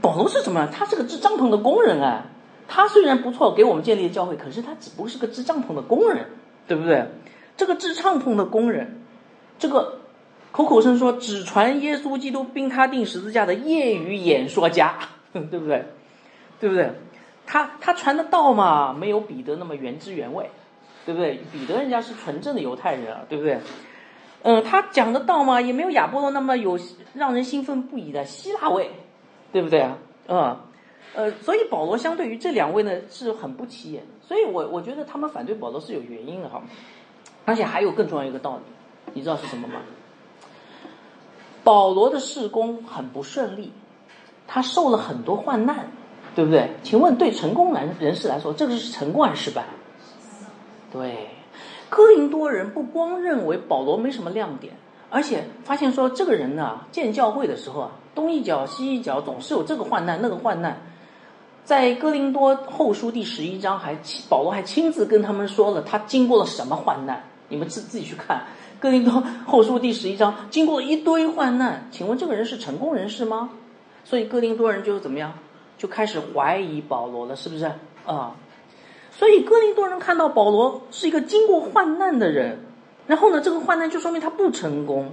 [0.00, 0.68] 保罗是什么？
[0.72, 2.26] 他是个支帐篷的工人啊。
[2.68, 6.26] 他虽然不错，给我们建立了教会，可是他只不过是个支帐篷的工人，
[6.66, 7.06] 对不对？
[7.56, 9.02] 这个支帐篷的工人，
[9.58, 9.98] 这个
[10.52, 14.96] 口口声说只传耶稣基督并他定十字架的业余演说家，
[15.32, 15.84] 对不对？
[16.60, 16.92] 对不对？
[17.52, 20.48] 他他传的道嘛，没有彼得那么原汁原味，
[21.04, 21.38] 对不对？
[21.52, 23.60] 彼得人家是纯正的犹太人啊，对不对？
[24.42, 26.78] 嗯，他讲的道嘛，也没有亚波罗那么有
[27.12, 28.90] 让人兴奋不已的希腊味，
[29.52, 29.98] 对不对啊？
[30.28, 30.56] 嗯，
[31.14, 36.62] 呃，所以保罗相对于这两位呢是很不起眼，所以我我觉得他们反对保罗是有原因的哈。
[37.44, 38.62] 而且还有更重要一个道理，
[39.12, 39.74] 你知道是什么吗？
[41.62, 43.74] 保罗的事工很不顺利，
[44.46, 45.90] 他受了很多患难，
[46.34, 46.70] 对不对？
[46.82, 49.64] 请问对成功男人士来说，这个是成功还是失败？
[50.92, 51.28] 对。
[51.88, 54.72] 哥林多人不光认为保罗没什么亮点，
[55.10, 60.80] 而且发现说这个人呢，建教会的时候啊，东一脚西一脚，总是有这个患难那个患难。
[61.64, 63.94] 在哥林多后书第十一章，还
[64.30, 68.44] 保罗还亲自跟他们说了他经过了什么患难，你们自自己去看
[68.80, 71.86] 哥林多后书第十一章，经过了一堆患难。
[71.90, 73.50] 请问这个人是成功人士吗？
[74.04, 75.34] 所以哥林多人就怎么样，
[75.82, 77.64] 就开始怀疑保罗了，是不是
[78.06, 78.36] 啊？
[79.10, 82.60] 所以哥林多人看到保罗是一个经过患难的人，
[83.08, 85.12] 然后呢，这个患难就说明他不成功，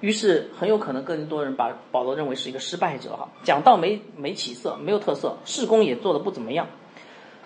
[0.00, 6.66] 于是很有可能哥林多人把保罗认为是一个失败者哈，讲道没没起色，没有特色，事工也做得不怎么样。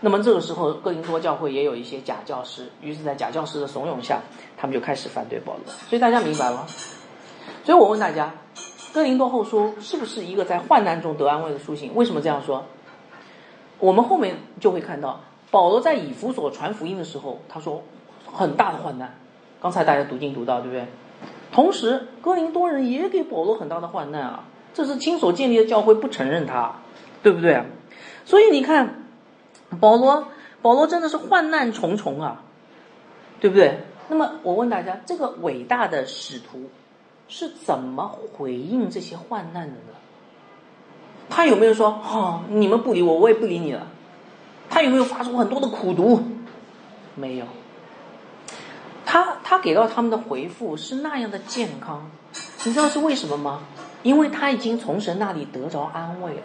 [0.00, 4.22] 那么这个时候哥林多教会也有一些假教师，于是在假教师的怂恿下，
[4.56, 5.74] 他们就开始反对保罗。
[5.90, 6.66] 所以大家明白吗？
[7.64, 8.32] 所以我问大家，
[8.92, 11.92] 哥林多后书是不是一个在患难中得安慰的书信？
[11.94, 12.64] 为什么这样说？
[13.78, 15.20] 我们后面就会看到。
[15.50, 17.82] 保罗在以弗所传福音的时候，他说
[18.24, 19.18] 很大的患难。
[19.60, 20.86] 刚才大家读经读到，对不对？
[21.52, 26.76] 同时，哥林多人也给保罗很大的患难啊，这是亲手建立的教会不承认他，
[27.22, 27.64] 对不对？
[28.24, 29.06] 所以你看，
[29.80, 30.28] 保罗，
[30.62, 32.42] 保罗真的是患难重重啊，
[33.40, 33.80] 对不对？
[34.08, 36.70] 那么我问大家，这个伟大的使徒
[37.30, 39.94] 是怎么回应这些患难的呢？
[41.30, 43.86] 他有没有说，哦，你们不理我，我也不理你了？
[44.68, 46.20] 他有没有发出很多的苦读？
[47.14, 47.46] 没有。
[49.06, 52.10] 他他给到他们的回复是那样的健康，
[52.64, 53.60] 你知道是为什么吗？
[54.02, 56.42] 因为他已经从神那里得着安慰了。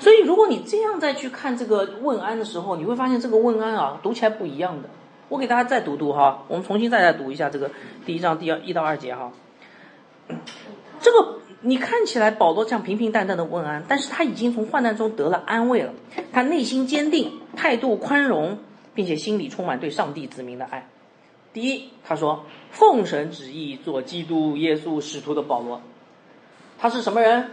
[0.00, 4.90] 所以如果你这样再去看这个问安的时候，你会发现这个问安啊，读起来不一样的。
[5.30, 7.70] 我给大家再读读哈，我们重新再来读一下这个
[8.04, 9.30] 第一章第二一到二节哈。
[11.00, 11.40] 这个。
[11.62, 15.92] 你看起来保罗这样平平淡淡的问安，但是他已经从患难中得了安慰了。
[16.32, 18.56] 他内心坚定，态度宽容，
[18.94, 20.88] 并且心里充满对上帝子民的爱。
[21.52, 25.82] 第一，他说奉神旨意做基督耶稣使徒的保罗，
[26.78, 27.50] 他是什么人？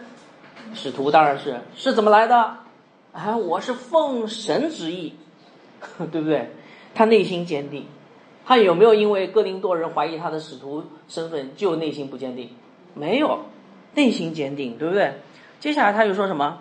[0.73, 2.59] 使徒当然是是怎么来的？
[3.11, 5.15] 啊，我是奉神旨意，
[6.13, 6.51] 对不对？
[6.95, 7.85] 他内心坚定，
[8.45, 12.51] 他有没有因为哥林多人怀疑他的使徒身份就内心不坚定？
[12.97, 13.45] 没有。
[13.93, 15.13] 内心坚定，对不对？
[15.59, 16.59] 接下来他又说什么？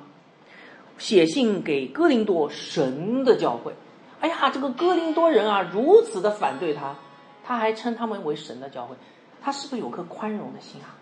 [0.97, 3.73] 写信给哥林多神的教会。
[4.21, 6.97] 哎呀，这个哥林多人啊，如此的反对他，
[7.45, 8.97] 他还称他们为神的教会。
[9.43, 10.97] 他是不是有颗宽容的心啊？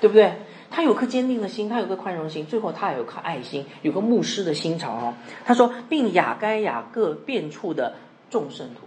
[0.00, 0.34] 对不对？
[0.70, 5.14] 他有颗坚定的心，他有个宽容心，最后他还有颗爱心，有个牧师的心肠哦。
[5.44, 7.94] 他说，并雅该亚各遍处的
[8.28, 8.85] 众圣徒。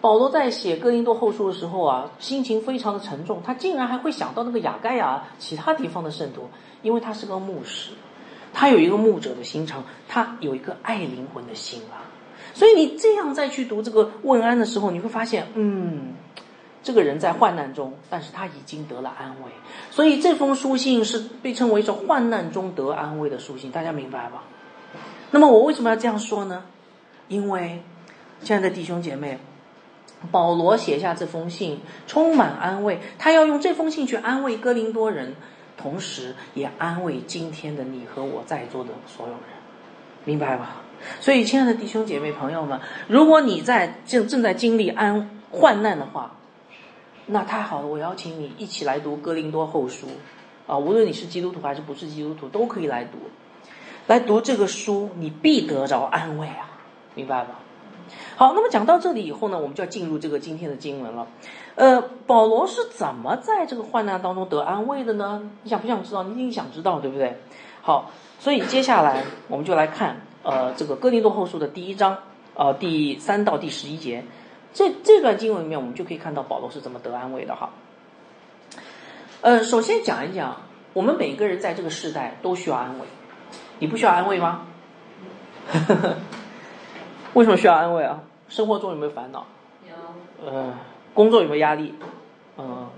[0.00, 3.42] 保罗在写哥林多后书的时候啊，心情非常的沉重。
[3.44, 6.48] 他竟然还会想到那个雅盖亚其他地方的圣徒，
[6.82, 7.90] 因为他是个牧师，
[8.54, 12.06] 他有一个牧者的心肠，他有一个爱灵魂的心啊。
[12.54, 16.14] 所以你这样再去读这个问安的时候，你会发现，嗯，
[16.80, 19.50] 这个人在患难中，但是他已经得了安慰。
[19.90, 24.44] 所以这封书信是被称为是患难中得安慰的书信，大家明白吧？
[25.32, 26.62] 那么我为什么要这样说呢？
[27.26, 27.82] 因为
[28.42, 29.40] 亲爱的弟兄姐妹。
[30.30, 33.00] 保罗写下这封信，充满安慰。
[33.18, 35.34] 他要用这封信去安慰哥林多人，
[35.76, 39.42] 同时也安慰今天的你和我在座的所有人，
[40.24, 40.82] 明白吧？
[41.20, 46.34] 所以，亲爱的弟兄姐妹朋友们，如果你在正正在经历安患难的话，
[47.26, 47.86] 那太好了！
[47.86, 50.08] 我邀请你一起来读哥林多后书
[50.66, 53.18] 啊，无论你是基督徒还是不是基督徒，都可以来读。
[54.08, 56.68] 来读这个书，你必得着安慰啊，
[57.14, 57.50] 明白吗？
[58.36, 61.26] 好，那么讲到这里以后呢，我们就要进入这个今天的经文了。
[61.74, 65.50] 呃，保罗是怎么在这个患难当中得安慰的呢？
[65.62, 66.22] 你想不想知道？
[66.24, 67.38] 你一定想知道，对不对？
[67.82, 72.18] 好，所以接下来我们就来看呃这个哥林多后书的第一章
[72.54, 74.24] 呃第三到第十一节，
[74.74, 77.70] 这这段经文里面我们就可以看到保罗是怎么得安慰的哈。
[79.40, 80.56] 呃，首先讲一讲，
[80.92, 83.06] 我们每个人在这个时代都需要安慰，
[83.78, 84.66] 你不需要安慰吗？
[87.38, 88.20] 为什么需要安慰啊？
[88.48, 89.46] 生活中有没有烦恼？
[89.88, 90.44] 有。
[90.44, 90.74] 呃，
[91.14, 91.94] 工作有没有压力？
[92.56, 92.88] 嗯，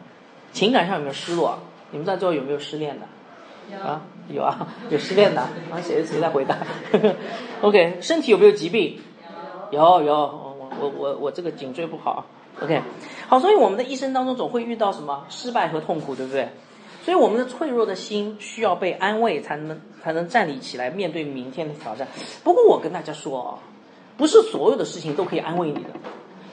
[0.51, 1.59] 情感上有没有失落？
[1.91, 3.77] 你们在座有没有失恋的？
[3.77, 4.01] 啊，
[4.31, 5.51] 有啊，有失恋的啊，
[5.83, 6.57] 谁谁在回答？
[7.61, 8.99] OK，身体有没有疾病？
[9.71, 12.25] 有有，我我我我这个颈椎不好。
[12.63, 12.81] OK，
[13.29, 16.49] 好，所以我们的一生当中总会遇到什么失败和痛苦，对不对？
[17.05, 22.09] 所以我们的脆弱的心需要被安慰，才能才能站立起来面对明天的挑战。
[22.43, 23.51] 不过我跟大家说啊，
[24.21, 25.89] 不是所有的事情都可以安慰你的。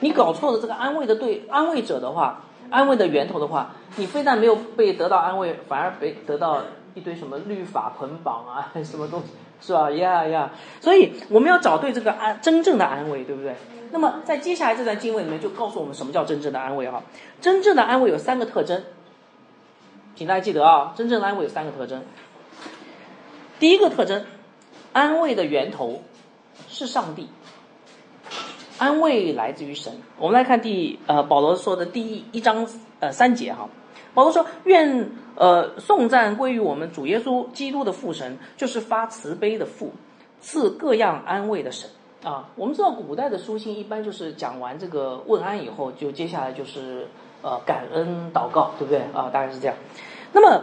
[0.00, 6.62] 你搞错了这个安慰的对安慰者的话，安慰的源头的话，你非但没有被得到安慰，反而被得到
[6.94, 9.26] 一堆什么律法捆绑啊， 什么东西
[9.60, 9.90] 是吧？
[9.90, 10.50] 呀呀！
[10.80, 13.54] 所以我们要找对这个安真正的安慰，对不对？
[13.90, 17.02] 那么在接下来这段经文里面就告诉我们什么叫真正的安慰哈。
[17.42, 18.82] 真正的安慰有三个特征。
[20.14, 22.02] 请大家记得啊，真正的安慰有三个特征。
[23.60, 24.24] 第一个特征，
[24.92, 26.02] 安慰的源头
[26.68, 27.28] 是上帝，
[28.78, 29.92] 安慰来自于神。
[30.18, 32.66] 我们来看第呃保罗说的第一一章
[33.00, 33.68] 呃三节哈，
[34.14, 39.92] 保罗说愿呃颂赞归于我们主耶稣基督的父神，就是发慈悲的父，
[40.40, 41.90] 赐各样安慰的神
[42.22, 42.48] 啊。
[42.56, 47.08] 我们知道古代的书信一般就是讲完这个问安以后，就接下来就是。
[47.40, 49.30] 呃，感恩祷告，对不对啊？
[49.32, 49.76] 大概是这样。
[50.32, 50.60] 那么，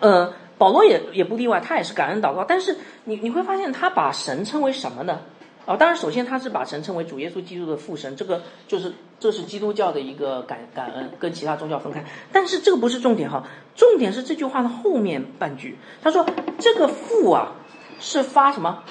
[0.00, 2.42] 呃，保罗也也不例外，他也是感恩祷告。
[2.42, 5.20] 但是你你会发现，他把神称为什么呢？
[5.68, 12.02] 啊，当然，首先他是把神称为主耶稣基督的父神，这个就是这是基督教的一个感感恩，跟其他宗教分开。
[12.32, 16.24] 但是这个不是重点哈，重点是这句话的后面半句，他说
[16.58, 17.52] 这个父啊
[18.00, 18.82] 是发什么？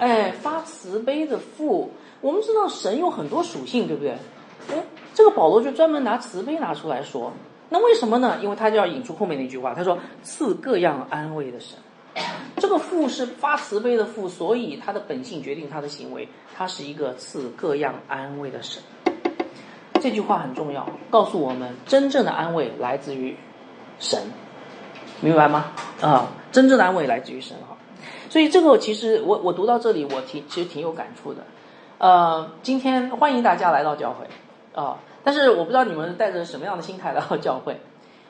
[0.00, 1.92] 哎，发慈悲的父。
[2.20, 4.10] 我们知道神有很多属性，对不对？
[4.72, 4.82] 哎。
[5.14, 7.32] 这个保罗就专门拿慈悲拿出来说，
[7.70, 8.38] 那为什么呢？
[8.42, 11.78] 因为他就要引出后面那句话，他说赐各样安慰的神，
[12.56, 18.82] 这个父是发慈悲的父，所以他的本性决定他的行为，他是一个赐各样安慰的神。
[20.00, 23.36] 这句话很重要，告诉我们真正的安慰来自于
[23.98, 24.20] 神，
[25.20, 25.72] 明白吗？
[26.00, 27.76] 啊，真正的安慰来自于神哈。
[28.28, 31.44] 所以这个其实我我读到这里，我挺其实挺有感触的。
[31.98, 34.26] 呃，今天欢迎大家来到教会。
[34.76, 34.98] 啊！
[35.24, 37.80] 但是我不知道你们带着什么样的心态来到教会，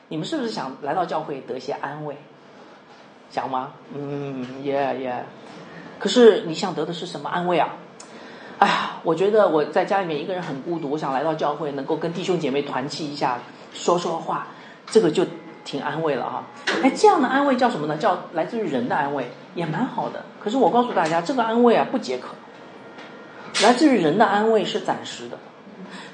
[0.07, 2.15] 你们是不是想来到教会得些安慰？
[3.29, 3.73] 想吗？
[3.93, 5.25] 嗯，也也。
[5.99, 7.69] 可是你想得的是什么安慰啊？
[8.59, 13.39] 哎呀，我觉得我在家里面一个人很孤独，我想来到教会能够跟弟兄姐妹团契一下，
[13.73, 14.47] 说说话，
[14.87, 15.25] 这个就
[15.63, 16.43] 挺安慰了哈。
[16.81, 17.97] 哎，这样的安慰叫什么呢？
[17.97, 20.23] 叫来自于人的安慰，也蛮好的。
[20.39, 22.29] 可是我告诉大家，这个安慰啊不解渴，
[23.63, 25.37] 来自于人的安慰是暂时的。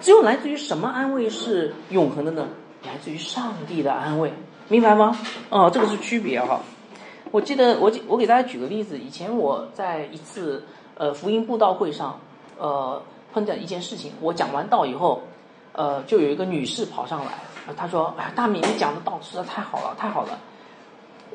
[0.02, 2.48] 只有来自于什么安慰是永恒的呢？
[2.86, 4.34] 来自于上帝的安慰，
[4.68, 5.18] 明白吗？
[5.50, 6.60] 哦，这个是区别哈。
[7.34, 10.64] 我记得我我给大家举个例子，以前我在一次
[10.96, 12.20] 呃福音布道会上，
[12.60, 13.02] 呃
[13.34, 15.24] 碰见一件事情，我讲完道以后，
[15.72, 17.32] 呃就有一个女士跑上来，
[17.76, 20.38] 她说：“哎呀，大米你讲的道实在太好了，太好了。”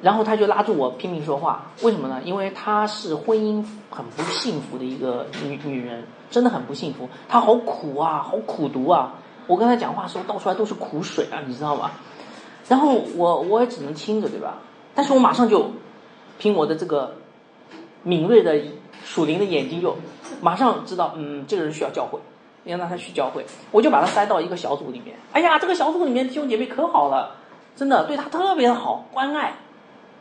[0.01, 2.21] 然后她就拉住我拼命说话，为什么呢？
[2.25, 6.05] 因为她是婚姻很不幸福的一个女女人。
[6.31, 9.15] 真的很不幸福，她好苦啊，好苦读啊！
[9.47, 11.91] 我跟她讲话的时候倒出来都是苦水啊，你知道吗？
[12.69, 14.59] 然后我我也只能听着，对吧？
[14.95, 15.71] 但是我马上就
[16.39, 17.17] 凭我的这个
[18.03, 18.57] 敏锐的
[19.05, 19.97] 属灵的眼睛，就
[20.41, 22.19] 马上知道，嗯，这个人需要教会，
[22.65, 25.17] 要让他去教会，我就把他塞到一个小组里面。
[25.33, 27.37] 哎呀，这个小组里面弟兄姐妹可好了，
[27.75, 29.55] 真的对他特别的好，关爱，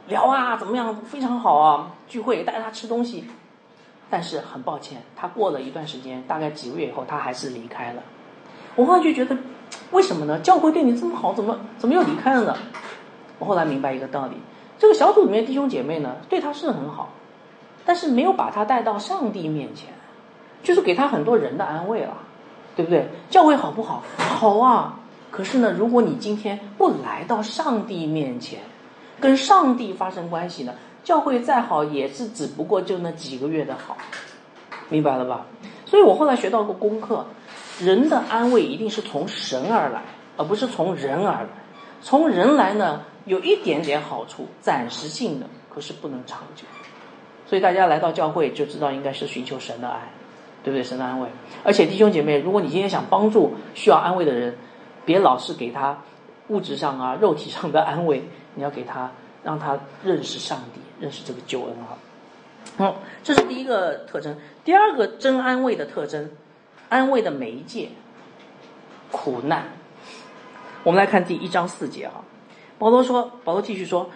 [0.07, 1.91] 聊啊，怎么样，非常好啊！
[2.07, 3.25] 聚会带他吃东西。
[4.09, 8.01] 但是很抱歉，他过了一段时间，大概几个月以后，他还是离开了。
[8.75, 9.35] 我后来就觉得，
[9.91, 10.39] 为什么呢？
[10.39, 12.55] 教会对你这么好，怎么怎么又离开了呢？
[13.37, 14.37] 我后来明白一个道理：
[14.79, 17.09] 这个小组里面弟兄姐妹呢，对他是很好，
[17.85, 19.89] 但是没有把他带到上帝面前，
[20.63, 22.17] 就是给他很多人的安慰了，
[22.75, 23.09] 对不对？
[23.29, 24.03] 教会好不好？
[24.17, 24.99] 好啊。
[25.29, 28.59] 可是呢，如果你今天不来到上帝面前，
[29.19, 30.73] 跟上帝发生关系呢？
[31.03, 33.97] 教会再好，也是只不过就那几个月的好，
[34.89, 35.45] 明白了吧？
[35.85, 37.25] 所以我后来学到个功课：
[37.79, 40.01] 人的安慰一定是从神而来，
[40.37, 41.49] 而不是从人而来。
[42.01, 46.63] 从人来呢，有一点点好处，暂时性的，可是不能长久。
[47.45, 50.09] 所以大家来到教会就知道，应该是寻求神的爱，
[50.63, 50.83] 对不对？
[50.83, 51.29] 神的安慰。
[51.63, 54.57] 而且弟兄姐妹，如果你今天想帮助需要安慰的人，
[55.05, 56.01] 别老是给他
[56.47, 58.23] 物质上啊、肉体上的安慰，
[58.55, 59.11] 你要给他。
[59.43, 61.97] 让他认识上帝，认识这个救恩哈。
[62.77, 64.35] 好，这是第一个特征。
[64.65, 66.31] 第二个真安慰的特征，
[66.89, 67.87] 安慰的媒介，
[69.09, 69.69] 苦难。
[70.83, 72.25] 我们来看第一章四节哈。
[72.79, 74.09] 保罗说，保罗继续说，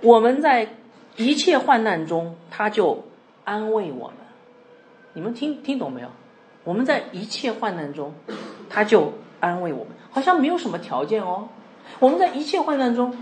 [0.00, 0.68] 我们在
[1.16, 3.04] 一切患难中，他就
[3.44, 4.16] 安慰我们。
[5.12, 6.08] 你们听听懂没有？
[6.64, 8.14] 我们在一切患难中，
[8.68, 11.48] 他就安慰我们，好像没有什么条件哦。
[12.00, 13.14] 我们在一切患难中。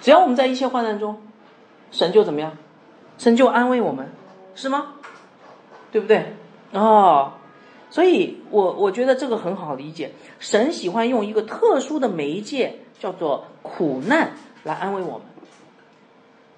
[0.00, 1.20] 只要我们在一切患难中，
[1.90, 2.56] 神就怎么样？
[3.16, 4.10] 神就安慰我们，
[4.54, 4.94] 是吗？
[5.90, 6.36] 对不对？
[6.72, 7.32] 哦，
[7.90, 10.12] 所以我我觉得这个很好理解。
[10.38, 14.32] 神喜欢用一个特殊的媒介，叫做苦难，
[14.64, 15.22] 来安慰我们。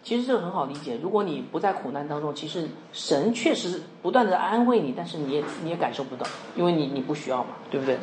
[0.02, 0.98] 其实这个很好理解。
[1.02, 6.26] 如果你不在苦难当中，其实神确实不断的安慰你，但是你也你也感受不到，
[6.56, 7.98] 因为你你不需要嘛，对不对？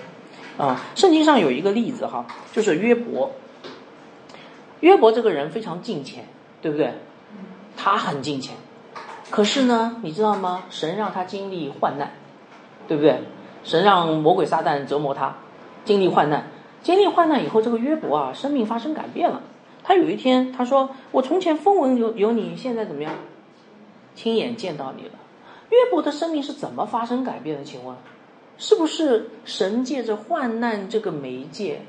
[0.57, 3.31] 啊，圣经上有一个例子哈，就是约伯。
[4.81, 6.27] 约伯这个人非常敬虔，
[6.61, 6.93] 对不对？
[7.75, 8.55] 他很敬虔，
[9.31, 10.65] 可是呢，你知道吗？
[10.69, 12.11] 神让他经历患难，
[12.87, 13.21] 对不对？
[13.63, 15.35] 神让魔鬼撒旦折磨他，
[15.83, 16.47] 经历患难，
[16.83, 19.41] 经历患难以后，这个约伯啊，生命发生改变了。
[19.83, 23.13] 他有一天，他说：“我从前风闻有有你，现在怎么样？
[24.15, 25.11] 亲眼见到你了。”
[25.69, 27.63] 约伯的生命是怎么发生改变的？
[27.63, 27.95] 请问，
[28.57, 31.81] 是不是神借着患难这个媒介，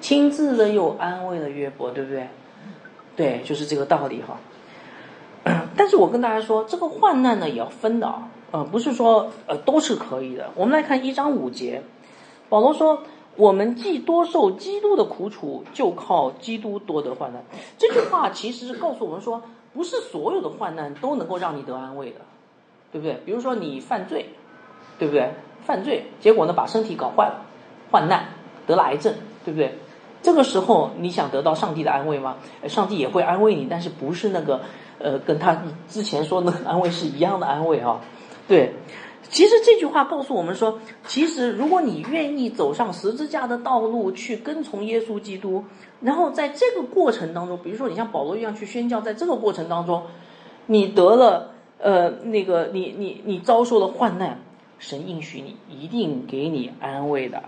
[0.00, 2.28] 亲自的又安慰了约伯，对不对？
[3.16, 4.38] 对，就是这个道理哈。
[5.76, 10.50] 但是我跟大家说，这个患难呢也要分的啊，呃，不是说呃都是可以的。
[10.54, 11.82] 我们来看一章五节，
[12.50, 13.02] 保罗说。
[13.36, 17.42] 我们既多受基督的苦楚，就靠基督多得患难。
[17.78, 19.42] 这句话其实是告诉我们说，
[19.72, 22.20] 不是所有的患难都能够让你得安慰的，
[22.92, 23.20] 对不对？
[23.24, 24.26] 比如说你犯罪，
[24.98, 25.30] 对不对？
[25.64, 27.46] 犯罪结果呢，把身体搞坏了，
[27.90, 28.34] 患难
[28.66, 29.14] 得了癌症，
[29.44, 29.78] 对不对？
[30.20, 32.36] 这个时候你想得到上帝的安慰吗？
[32.68, 34.60] 上帝也会安慰你，但是不是那个
[34.98, 38.00] 呃，跟他之前说的安慰是一样的安慰啊？
[38.46, 38.74] 对。
[39.32, 45.64] 其实这句话告诉我们说，其实如果你愿意走上十字架的道路去跟从耶稣基督，
[46.02, 50.02] 然后在这个过程当中，比如说你像保罗一样去宣教，在这个过程当中，
[50.66, 54.38] 你得了呃那个你你你遭受了患难，
[54.78, 57.42] 神应许你一定给你安慰的。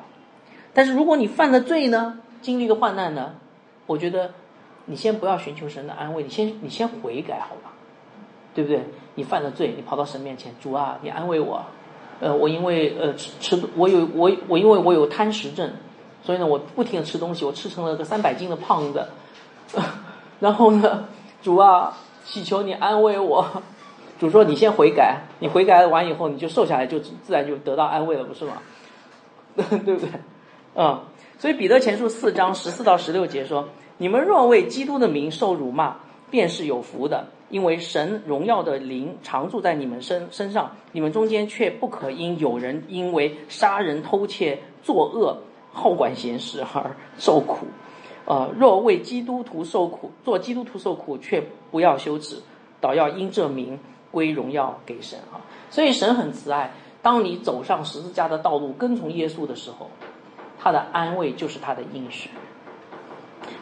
[0.72, 3.34] 但是如果你犯了罪呢，经历了患难呢，
[3.86, 4.32] 我觉得
[4.86, 7.74] 你先不要寻求神的安慰，你先你先悔改好吧，
[8.54, 8.84] 对不对？
[9.14, 11.64] 你犯了罪，你跑到神面前，主啊，你安慰我。
[12.20, 15.72] 呃，我因为呃吃吃，我有我我因为我有贪食症，
[16.22, 19.06] 所以呢，我不停的吃东西，我吃成了个三百斤的胖子。
[20.40, 21.08] 然后呢，
[21.42, 23.62] 主啊，祈求你安慰我。
[24.20, 28.52] 主说你先悔改，你悔改完以后，你就瘦下来，就自然就得到安慰了，不是吗？
[29.56, 30.08] 对不对？
[30.76, 31.00] 嗯，
[31.38, 35.96] 所以彼得前书四章十四到十六节说：你们若为基督的名受辱骂，
[36.30, 37.26] 便是有福的。
[37.54, 45.38] 因为神荣耀的灵常住在你们身身上，你们中间却不可因有人因为杀人、偷窃、作恶、
[45.72, 47.68] 好管闲事而受苦。
[48.24, 52.42] 呃，若为基督徒受苦，做基督徒受苦，却不要羞耻，
[52.80, 53.78] 倒要因这名
[54.10, 55.38] 归荣耀给神啊！
[55.70, 59.88] 所以神很慈爱，当你走上十字架的道路，跟从耶稣的时候，
[60.58, 62.30] 他的安慰就是他的应许。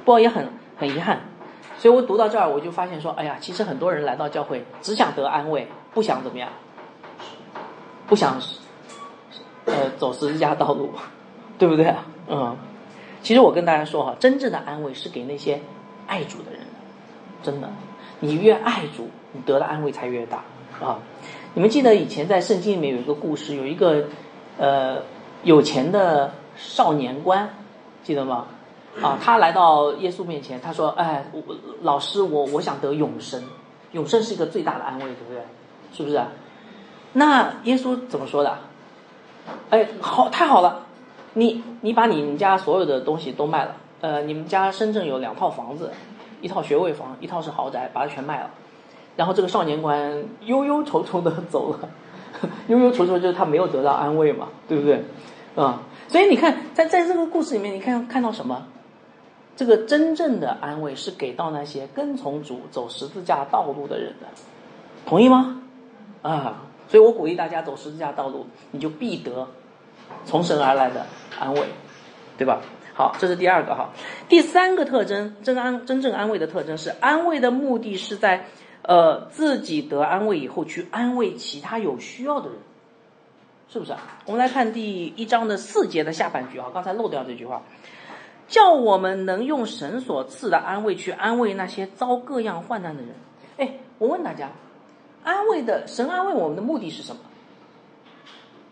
[0.02, 1.20] 不过也很很遗憾。
[1.82, 6.48] 所以我读到这儿，我就发现说，哎呀，其实很多人来到教会只想得安慰，不想怎么样，
[8.06, 8.40] 不想
[9.64, 10.90] 呃走十字架道路，
[11.58, 11.92] 对不对？
[12.28, 12.56] 嗯，
[13.24, 15.60] 其实我跟大家说哈，真正的安慰是给那些
[16.06, 16.66] 爱主的人的，
[17.42, 17.68] 真的，
[18.20, 20.44] 你越爱主，你得的安慰才越大
[20.80, 21.00] 啊！
[21.54, 24.04] 你们记得以前在圣经里面有一个故事，有一个
[24.56, 24.98] 呃
[25.42, 27.48] 有钱的少年官，
[28.04, 28.46] 记得吗？
[29.00, 31.42] 啊，他来到耶稣面前，他说：“哎，我
[31.80, 33.42] 老师，我我想得永生，
[33.92, 35.42] 永生是一个最大的安慰，对不对？
[35.92, 36.20] 是不是？
[37.14, 38.58] 那耶稣怎么说的？
[39.70, 40.86] 哎，好，太好了，
[41.32, 45.90] 你你把你们家所有的东西都卖了，呃，你们家深圳有两套房子，
[46.42, 48.50] 一套学位房，一套是豪宅，把它全卖了。
[49.16, 51.88] 然后这个少年官忧忧愁愁的走了，
[52.68, 55.02] 忧忧愁愁就是他没有得到安慰嘛，对不对？
[55.56, 58.66] 啊，所以你看，在在这个故事里面，你看看到什么？”
[59.54, 64.26] 这个真正的安慰是给到那些跟从主走十字架道路的人的，
[65.06, 65.62] 同意吗？
[66.22, 69.46] 啊，所以我鼓励大家走十字架道路，你就必得
[70.24, 71.04] 从神而来的
[71.38, 71.66] 安慰，
[72.38, 72.62] 对吧？
[72.94, 73.90] 好，这是第二个哈。
[74.28, 78.46] 第三个特征，真安真正安慰的特征是，安慰的目的是在
[78.82, 82.58] 呃自己得安慰以后去安慰其他有需要的人，
[83.68, 83.92] 是不是？
[84.26, 87.62] 我们来看第一章的四节的下半句啊，刚才漏掉这句话。
[88.52, 93.14] 叫我们能用神所赐的安慰去安慰那些遭各样患难的人。
[93.56, 94.50] 哎，我问大家，
[95.24, 97.22] 安慰的神安慰我们的目的是什么？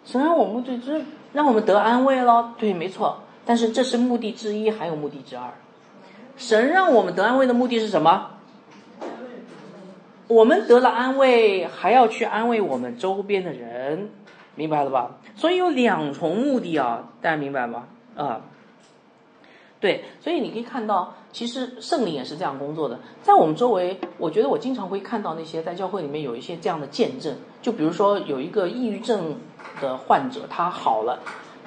[0.05, 1.03] 神安慰我们的就
[1.33, 2.53] 让我们得安慰咯。
[2.59, 3.23] 对，没错。
[3.47, 5.51] 但是这是目的之一，还有目的之二。
[6.37, 8.33] 神让我们得安慰的目的是什么？
[10.29, 14.11] 我们得了安慰，还要去安慰我们周边的人，
[14.57, 15.13] 明白了吧？
[15.37, 17.87] 所以有两重目的啊，大家明白吗？
[18.15, 18.43] 啊。
[19.81, 23.01] 对，所以你可以看到，其实圣灵也是这样工作的。
[23.23, 27.35] 在我们周围，我觉得我经常会看到那些在教会里面有一些这样的见证。
[27.63, 29.37] 就比如说有一个抑郁症
[29.81, 31.19] 的患者，他好了，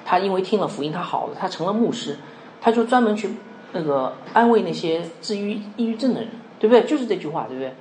[0.04, 2.16] 他因为听了福音，他好了，他成了牧师，
[2.60, 3.28] 他就专门去
[3.72, 6.84] 那个安慰那些治愈抑郁症的人，对不对？
[6.84, 7.74] 就是这句话，对不对？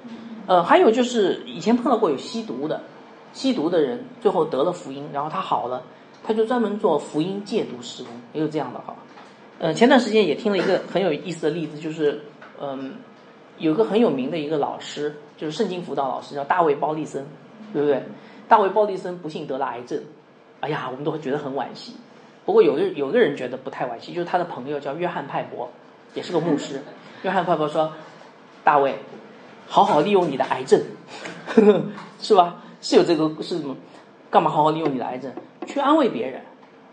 [0.48, 2.82] 呃，还有就是以前碰到过有吸毒的，
[3.34, 5.84] 吸毒的人最后得了福音，然后他好了，
[6.24, 8.96] 他就专门做福音戒毒施工，也有这样的哈。
[9.64, 12.20] 呃，前段时间也听了一个很有意思的例子，就是
[12.60, 12.96] 嗯，
[13.60, 17.26] 有个很有名的一个老师，就是圣经辅导老师，叫大卫鲍利森，
[17.72, 18.04] 对不对？
[18.50, 20.04] 大卫鲍利森不幸得了癌症，
[20.60, 21.96] 哎呀，我们都会觉得很惋惜。
[22.44, 25.70] 不过有个有个人觉得不太惋惜，就是他的朋友叫约翰派伯，
[26.14, 26.82] 也是个牧师。
[27.22, 27.94] 约翰派伯说
[28.66, 28.96] ：“大卫，
[29.66, 30.82] 好好利用你的癌症，
[32.20, 32.58] 是吧？
[32.82, 33.78] 是有这个是什么？
[34.30, 35.32] 干嘛好好利用你的癌症
[35.66, 36.42] 去安慰别人？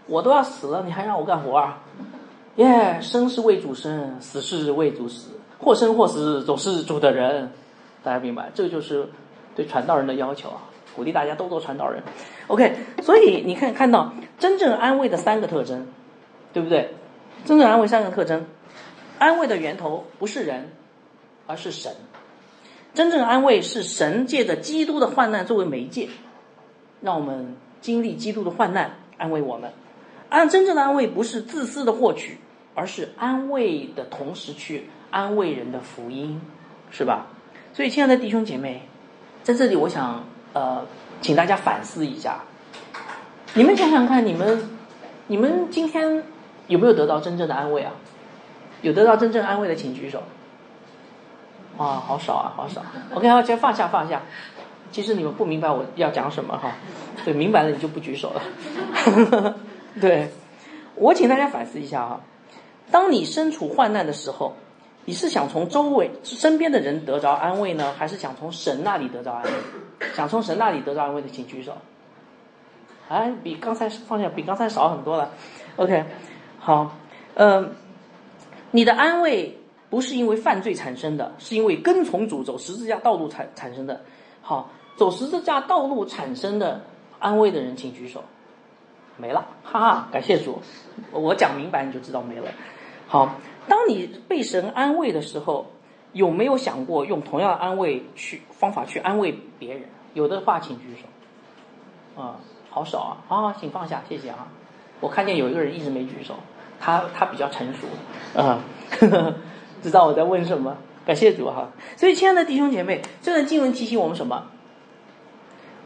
[0.06, 1.82] 我都要死了，你还让我干活啊？”
[2.56, 7.52] 耶，生是为主生，死是为主死，或生或死总是主的人，
[8.02, 8.50] 大家明白？
[8.54, 9.08] 这个就是
[9.54, 10.62] 对传道人的要求啊，
[10.94, 12.02] 鼓励大家都做传道人。
[12.48, 15.86] OK，所以你看看到真正安慰的三个特征，
[16.52, 16.94] 对不对？
[17.44, 18.46] 真正安慰三个特征，
[19.18, 20.72] 安慰的源头不是人，
[21.46, 21.92] 而是神。
[22.92, 26.08] 真正安慰是神借着基督的患难作为媒介，
[27.00, 29.70] 让我们经历基督的患难，安慰我们。
[30.30, 32.38] 安真正的安慰不是自私的获取，
[32.74, 36.40] 而是安慰的同时去安慰人的福音，
[36.90, 37.26] 是吧？
[37.74, 38.82] 所以，亲爱的弟兄姐妹，
[39.42, 40.86] 在这里我想呃，
[41.20, 42.40] 请大家反思一下，
[43.54, 44.68] 你们想想看，你们
[45.26, 46.22] 你们今天
[46.68, 47.92] 有没有得到真正的安慰啊？
[48.82, 50.22] 有得到真正安慰的，请举手。
[51.76, 52.82] 啊，好少啊，好少。
[53.14, 54.22] OK，好，先放下放下。
[54.92, 56.72] 其实你们不明白我要讲什么哈，
[57.24, 59.54] 对，明白了你就不举手了。
[60.02, 60.30] 对，
[60.94, 62.20] 我请大家反思一下哈，
[62.90, 64.54] 当你身处患难的时候，
[65.04, 69.50] 你是想从周围身边的人得着安慰呢，还是想从神那里得着安慰？
[70.14, 71.72] 想从神那里得着安慰的，请举手。
[73.08, 75.30] 哎，比刚才放下比刚才少很多了。
[75.76, 76.04] OK，
[76.58, 76.96] 好，
[77.34, 77.74] 嗯，
[78.70, 79.58] 你的安慰
[79.90, 84.00] 不是因为犯罪产生的，是因为跟从主走十字架道路产产生的。
[84.40, 86.80] 好，走十字架道路产生的
[87.18, 88.22] 安慰的人，请举手。
[89.20, 90.60] 没了，哈哈，感谢主，
[91.12, 92.50] 我讲明白你就知道没了。
[93.06, 93.36] 好，
[93.68, 95.66] 当你被神安慰的时候，
[96.12, 99.82] 有没有想过用同样的安慰去方法去安慰别人？
[100.14, 102.20] 有的话请举手。
[102.20, 102.40] 啊，
[102.70, 104.48] 好少啊，好，请放下，谢谢啊。
[105.00, 106.34] 我看见有一个人一直没举手，
[106.80, 107.86] 他他比较成熟，
[108.40, 108.64] 啊，
[109.82, 110.76] 知道我在问什么？
[111.06, 111.70] 感谢主哈。
[111.96, 114.46] 所以，亲爱的弟兄姐妹，这段经文提醒我们什么？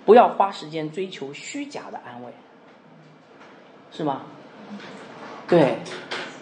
[0.05, 2.32] 不要花时间追求虚假的安慰。
[3.97, 4.22] 是吗？
[5.47, 5.78] 对，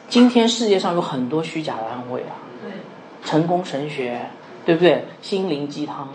[0.09, 2.41] 今天世界上有很多虚假的安慰啊，
[3.25, 4.27] 成功神学，
[4.65, 5.05] 对不对？
[5.21, 6.09] 心灵鸡汤，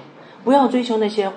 [0.44, 1.32] 不要追求那些，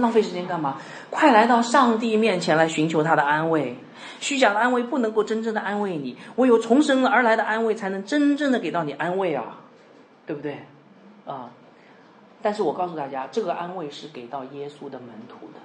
[0.00, 0.76] 浪费时间干嘛？
[1.10, 3.76] 快来到上帝面前来寻求他的安慰。
[4.20, 9.60] 虚假的安慰不能够真正的安慰你，唯有重生而来的安慰才能真正的给到你安慰啊，
[10.26, 10.58] 对不对？
[11.24, 11.50] 啊，
[12.42, 15.60] 但是我告诉大家，这个安慰是给到耶稣的门徒的。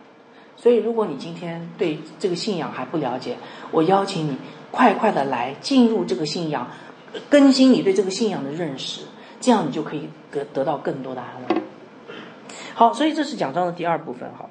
[0.57, 3.37] 所以，如果你今天对这个信仰还不了解，
[3.71, 4.37] 我邀请你
[4.69, 6.69] 快快的来进入这个信仰，
[7.29, 9.01] 更新你对这个信仰的认识，
[9.39, 11.61] 这样你就可以得得到更多的安慰。
[12.75, 14.49] 好，所以这是讲章的第二部分哈。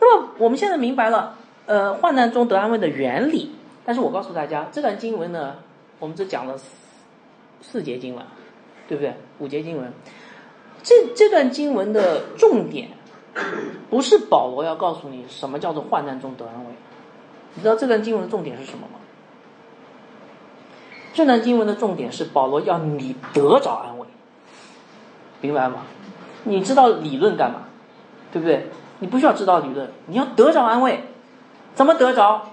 [0.00, 3.52] 那么我们现在明白了，呃，患难中得安慰的原理。
[3.84, 5.56] 但是我告诉大家，这段经文呢，
[5.98, 6.64] 我们只讲了四
[7.62, 8.24] 四节经文，
[8.88, 9.14] 对不对？
[9.38, 9.92] 五节经文，
[10.82, 12.88] 这这段经文的重点。
[13.88, 16.70] 不是保罗要告诉你什么叫做患难中得安慰，
[17.54, 18.98] 你知道这段经文的重点是什么吗？
[21.12, 24.06] 这段经文的重点是保罗要你得着安慰，
[25.40, 25.82] 明白吗？
[26.44, 27.64] 你知道理论干嘛？
[28.32, 28.68] 对不对？
[29.00, 31.04] 你不需要知道理论，你要得着安慰，
[31.74, 32.50] 怎么得着？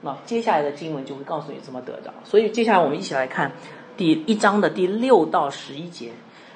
[0.00, 2.12] 那接下来的经文就会告诉你怎么得着。
[2.24, 3.52] 所以接下来我们一起来看
[3.96, 6.10] 第一章的第六到十一节。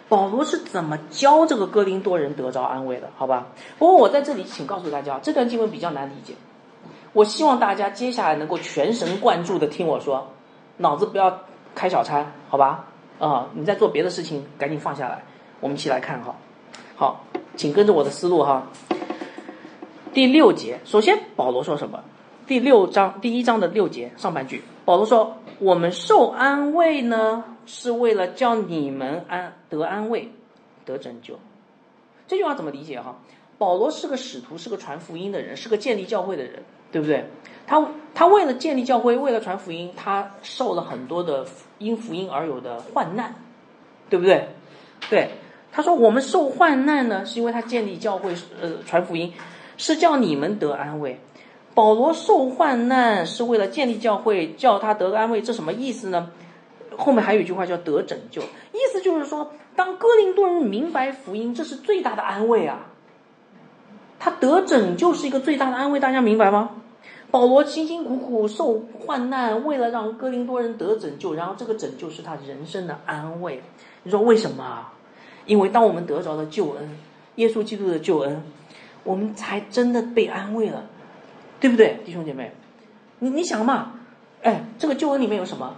[0.08, 3.10] 保罗是怎么教这个哥林多人得着安慰的？
[3.16, 3.48] 好吧，
[3.78, 6.34] 不过我在这里请告诉大家，这段经文比较难理解。
[7.12, 10.28] 我希望大家接下来能够全神贯注的听我说，
[10.76, 11.40] 脑子不要
[11.74, 12.84] 开小差，好吧？
[13.18, 15.24] 啊，你在做别的事情，赶紧放下来，
[15.60, 16.36] 我们一起来看哈。
[16.94, 17.24] 好，
[17.56, 18.66] 请跟着我的思路哈。
[20.12, 22.04] 第六节，首先保罗说什么？
[22.46, 30.30] 第六章第一章的六节上半句，保罗说：“我们受安慰呢。”是为了叫你们安得安慰，
[30.84, 31.38] 得拯救。
[32.26, 33.18] 这句话怎么理解哈？
[33.58, 36.62] 保罗是个使徒，是个传福音的人，是个建立教会的人，
[36.92, 37.24] 对不对？
[37.66, 41.46] 他他为了建立教会，为了传福音，他受了很多的
[41.78, 43.34] 因福音而有的患难，
[44.08, 44.48] 对不对？
[45.08, 45.30] 对，
[45.72, 49.32] 他说我们受患难呢，是因为他建立教会，呃，传福音，
[49.76, 51.20] 是叫你们得安慰。
[51.74, 56.30] 保罗受患难是为了建立教会，叫他得安慰，这什么意思呢？
[56.96, 62.86] 后面还有一句话叫得拯救，意思就是说，当哥林多人明白福音，这是最大的安慰啊。
[64.18, 66.70] 他得拯救是一个最大的安慰，大家明白吗？
[67.30, 73.62] 保罗辛辛苦苦受患难，为了让哥林多人得拯救，然后这个拯救是他人生的安慰。
[74.04, 74.86] 你说为什么？
[75.44, 76.98] 因为当我们得着了救恩，
[77.34, 78.42] 耶稣基督的救恩，
[79.04, 80.86] 我们才真的被安慰了，
[81.60, 82.52] 对不对，弟兄姐妹？
[83.18, 83.92] 你你想嘛，
[84.42, 85.76] 哎，这个救恩里面有什么？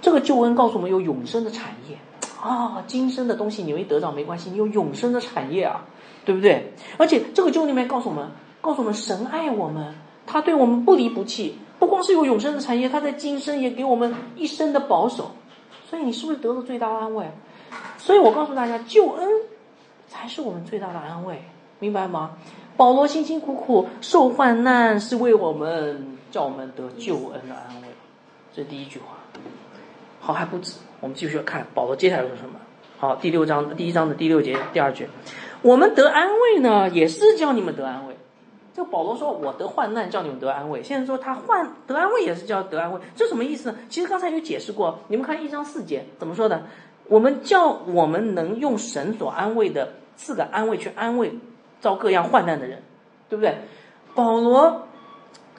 [0.00, 1.96] 这个救恩告诉我们有永生的产业
[2.40, 5.84] 啊，今生的东西你没得着没关系，你有永生的产业啊，
[6.24, 6.72] 对不对？
[6.96, 8.28] 而且这个救里面告诉我们，
[8.60, 9.94] 告诉我们神爱我们。
[10.26, 15.32] 他对我们不离不弃，不光是有永生的产业，他在今生也给我们一生的保守。
[15.88, 17.26] 所以你是不是得了最大的安慰？
[17.98, 19.28] 所以我告诉大家，救恩
[20.06, 21.42] 才是我们最大的安慰，
[21.80, 22.36] 明白吗？
[22.76, 27.88] 保罗辛辛苦苦受患难，是为我们叫我们得救恩的安慰。
[28.54, 29.19] 这是第一句话。
[30.20, 32.60] 好，还不止，我们继续看保罗接下来说什么。
[32.98, 35.08] 好，第六章第一章的第六节第二句，
[35.62, 38.14] 我们得安慰呢，也是叫你们得安慰。
[38.72, 43.78] 这保罗说：“我得患难，叫你们得安慰。”现在说他患得安慰，也是叫得安慰，这什么意思呢？
[43.88, 46.62] 其实刚才有解释过，你们看一章四节怎么说的？
[47.08, 51.32] 我们叫我们能用神所安慰的四个安慰去安慰
[51.80, 52.82] 遭各样患难的人，
[53.28, 53.56] 对不对？
[54.14, 54.86] 保罗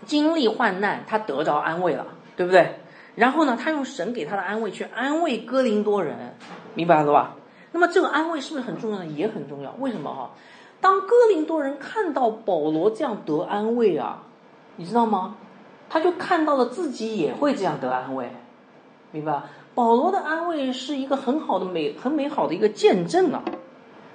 [0.05, 2.07] 经历患难，他得着安慰了，
[2.37, 2.75] 对不对？
[3.15, 6.35] 然后呢，他用神给他的安慰去安慰哥林多人，
[6.73, 7.35] 明白了吧？
[7.71, 9.05] 那么这个安慰是不是很重要呢？
[9.05, 9.73] 也很重要。
[9.79, 10.31] 为什么哈？
[10.79, 14.23] 当哥林多人看到保罗这样得安慰啊，
[14.75, 15.35] 你知道吗？
[15.89, 18.31] 他就看到了自己也会这样得安慰，
[19.11, 19.41] 明白？
[19.75, 23.43] 保罗的安慰是一个很好的美、很美好的一个见证啊。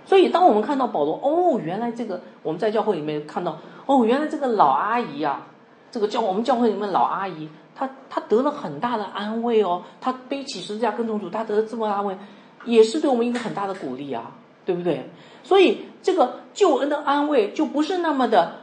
[0.05, 5.47] 所以，当我们看到保罗，哦，原来这个我们在教会里面看到，哦，原来这个老阿姨啊，
[5.91, 12.17] 这个教我们教会里面老阿姨，他他得了很大的安慰哦，他背起十字架跟从主，他得了这么大安慰，
[12.65, 14.33] 也是对我们一个很大的鼓励啊，
[14.65, 15.09] 对不对？
[15.45, 18.63] 所以，这个救恩的安慰就不是那么的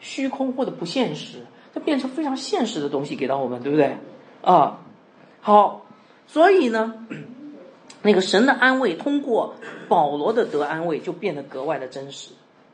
[0.00, 3.96] 虚空或者不现实，它变成非常现实的东西给到我们，对不对？
[4.42, 4.80] 啊，
[5.40, 5.86] 好，
[6.26, 7.06] 所以呢，
[8.02, 9.54] 那个神的安慰通过
[9.88, 12.32] 保罗的得安慰就变得格外的真实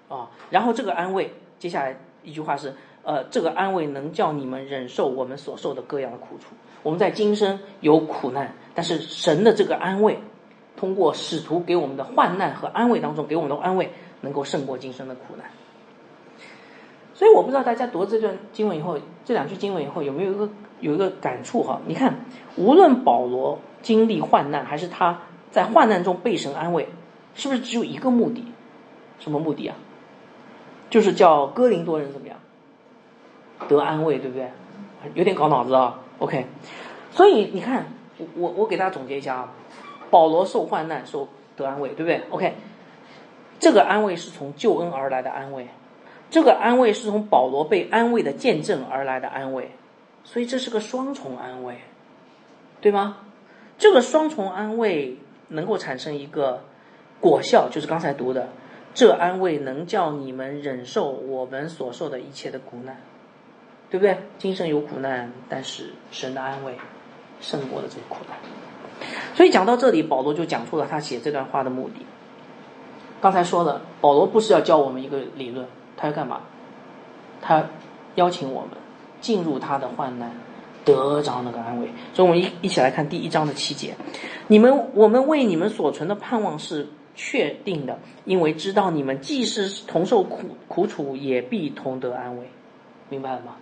[0.08, 0.30] 啊。
[0.48, 2.74] 然后这个安慰，接下来一句话是，
[3.10, 6.54] 呃，这个安慰能叫你们忍受我们所受的各样的苦楚。
[6.84, 10.20] 我们在今生有苦难，但是神的这个安慰。
[10.76, 13.90] 通过使徒给我们的患难和安慰当中给我们的安慰，
[14.20, 15.46] 能够胜过今生的苦难。
[17.12, 20.48] 所以我不知道大家读这段经文以后，这两句经文以后有没有一个
[20.78, 21.80] 有一个感触哈？
[21.86, 22.20] 你看，
[22.56, 26.88] 无论保罗经历患难，还是他在患难中被神安慰，
[27.34, 28.44] 是不是只有一个目的？
[29.18, 29.76] 什么目的啊？
[30.88, 32.38] 就是叫哥林多人怎么样
[33.68, 34.50] 得安慰，对不对？
[35.14, 36.00] 有点搞脑子啊。
[36.18, 36.46] OK，
[37.10, 37.86] 所以你看，
[38.36, 39.52] 我我给大家总结一下啊。
[40.10, 42.54] 保罗受患难，受得安慰，对不对？OK，
[43.60, 45.68] 这个安慰是从救恩而来的安慰，
[46.30, 49.70] 这个安慰是从保罗被安慰的见证而来的安慰，
[50.24, 51.76] 所以这是个双重安慰，
[52.80, 53.18] 对吗？
[53.78, 55.16] 这个双重安慰
[55.48, 56.64] 能够产生一个
[57.20, 58.48] 果效，就是刚才读的，
[58.92, 63.00] 这安慰能叫你们忍受我们所受的一切的苦难，
[63.90, 64.16] 对不对？
[64.38, 66.74] 今生有苦难，但是神的安慰
[67.40, 68.38] 胜过了这个苦难。
[69.34, 72.06] 所以讲到这里，保罗就讲出了他写这段话的目的。
[73.20, 75.66] 刚才说了，保罗不是要教我们一个理论，
[75.96, 76.42] 他要干嘛？
[77.42, 77.64] 他
[78.14, 78.70] 邀请我们
[79.20, 80.30] 进入他的患难，
[80.84, 81.88] 得着那个安慰。
[82.14, 83.96] 所以，我们一一起来看第一章的七节：
[84.46, 92.48] 你们，我们为你们所存的盼望是确定的，因为知道你们既是同受苦苦楚，也必同得安慰。
[93.08, 93.56] 明白了吗？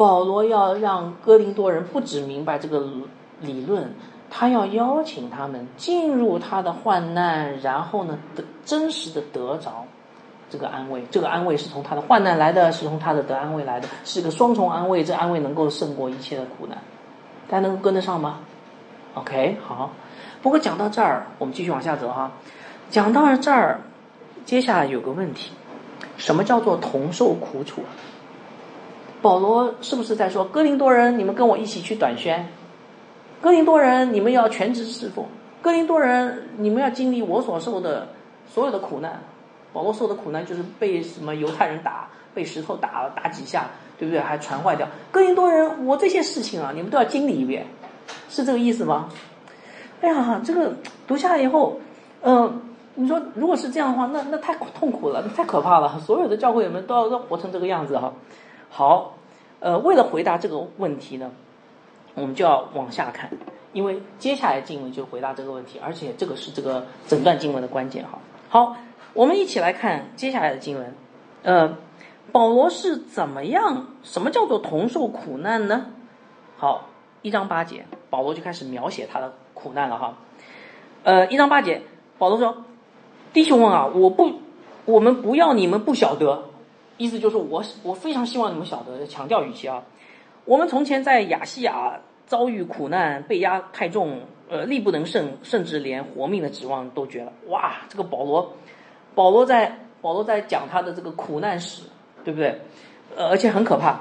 [0.00, 2.86] 保罗要让哥林多人不只明白这个
[3.42, 3.94] 理论。
[4.30, 9.84] 他要邀请他们进入他的患难，然后呢，得真实的得着
[10.48, 11.04] 这个安慰。
[11.10, 15.04] 这个安慰是从他的患难来的，是从他的得安慰来的，是个双重安慰。
[15.04, 16.78] 这安慰能够胜过一切的苦难，
[17.46, 18.38] 大家能够跟得上吗
[19.12, 19.90] ？OK，好。
[20.40, 22.32] 不过讲到这儿，我们继续往下走哈。
[22.88, 23.80] 讲到这儿，
[24.46, 25.50] 接下来有个问题：
[26.16, 27.82] 什么叫做同受苦楚？
[29.22, 32.48] 保罗是不是在说哥林多人，你们跟我一起去短宣？
[33.40, 35.24] 哥林多人，你们要全职侍奉；
[35.62, 38.08] 哥林多人，你们要经历我所受的
[38.48, 39.20] 所有的苦难。
[39.72, 43.66] 保罗受的苦难就是被什么犹太人打，被石头打了打几下，
[43.98, 44.20] 对不对？
[44.20, 44.86] 还传坏掉。
[45.12, 47.66] 哥林多人，我这些事情啊，你们都要经历一遍，
[48.28, 49.08] 是这个意思吗？
[50.00, 50.74] 哎呀，这个
[51.06, 51.78] 读下来以后，
[52.22, 52.60] 嗯，
[52.96, 56.00] 你说如果是这样的话，那那太痛苦了，太可怕了。
[56.00, 58.12] 所有的教会们都要都活成这个样子哈。
[58.70, 59.18] 好，
[59.58, 61.30] 呃，为了回答这个问题呢，
[62.14, 63.30] 我们就要往下看，
[63.74, 68.18] 因为接下来经文就回答这个问题，而且这个是这个整段经文的关键哈。
[68.48, 68.76] 好。
[69.12, 70.94] 我们一起来看接下来的经文，
[71.42, 71.76] 呃，
[72.30, 73.88] 保罗是怎么样？
[74.04, 75.86] 什么叫做同受苦难呢？
[76.56, 76.86] 好，
[77.20, 80.14] 一章八节，保罗就开始描写他的苦难了哈。
[81.02, 81.82] 呃，一章八节，
[82.18, 82.66] 保罗说
[83.34, 84.30] ：“弟兄们啊，我不，
[84.84, 86.44] 我们不要你们不晓得，
[87.00, 89.82] 意思就是我我非常希望你们晓得，强调语气啊。
[90.44, 94.20] 我们从前在亚细亚遭遇苦难，被压太重，
[94.50, 97.32] 呃，力不能胜，甚至连活命的指望都绝了。
[97.48, 98.54] 哇，这个保罗。”
[99.16, 101.84] 保罗在保罗在讲他的这个苦难史，
[102.22, 102.60] 对不对？
[103.16, 104.00] 呃，而且很可怕。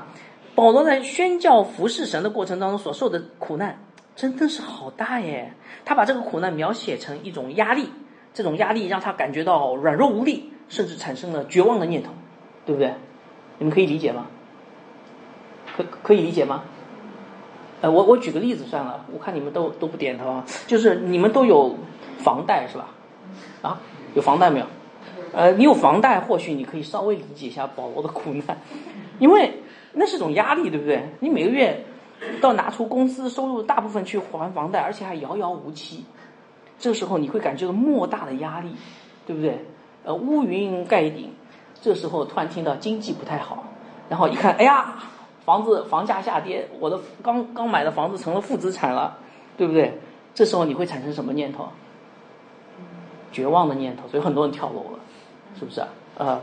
[0.54, 3.80] 保罗在宣教服侍神的过程当中所受的苦难，
[4.14, 5.54] 真的是好大耶！
[5.86, 7.90] 他把这个苦难描写成一种压力，
[8.34, 12.12] 这种压力让他感觉到软弱无力，甚至产生了绝望的念头，
[12.66, 12.94] 对不对？
[13.58, 14.28] 你们可以理解吗？
[15.76, 16.64] 可可以理解吗？
[17.82, 20.46] 呃，我我举个例子算了，我看你们都都不点头啊。
[20.68, 21.76] 就是你们都有
[22.18, 22.90] 房贷是吧？
[23.62, 23.80] 啊，
[24.16, 24.66] 有房贷没有？
[25.32, 28.58] 呃，你有房贷，或许你可以稍微理解一下保罗的苦难，
[29.20, 29.62] 因为
[29.94, 31.10] 那是种压力，对不对？
[31.20, 31.86] 你每个月
[32.42, 36.04] 都要拿出工资收入大部分去还房贷，而且还遥遥无期，
[36.80, 38.76] 这个时候你会感觉到莫大的压力，
[39.26, 39.66] 对不对？
[40.04, 41.32] 呃，乌云盖顶，
[41.82, 43.64] 这时候突然听到经济不太好，
[44.10, 44.96] 然后一看，哎呀，
[45.46, 49.18] 房子房价下跌，我的刚刚买的房子成了负资产了，
[49.58, 50.00] 对不对？
[50.34, 51.68] 这时候你会产生什么念头？
[53.32, 55.00] 绝望的念头，所以很多人跳楼了。
[55.58, 55.88] 是不是啊？
[56.16, 56.40] 呃，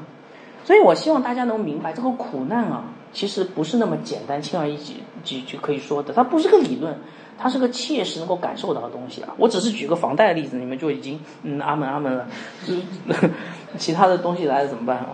[0.65, 2.83] 所以我希望大家能明白，这个苦难啊，
[3.13, 6.13] 其实不是那么简单、轻而易举、举就可以说的。
[6.13, 6.99] 它不是个理论，
[7.39, 9.35] 它是个切实能够感受到的东西啊。
[9.37, 12.27] 我只是举个房贷的例子，你们就已经嗯阿门阿门了。
[13.79, 15.09] 其他的东西来了怎么办啊？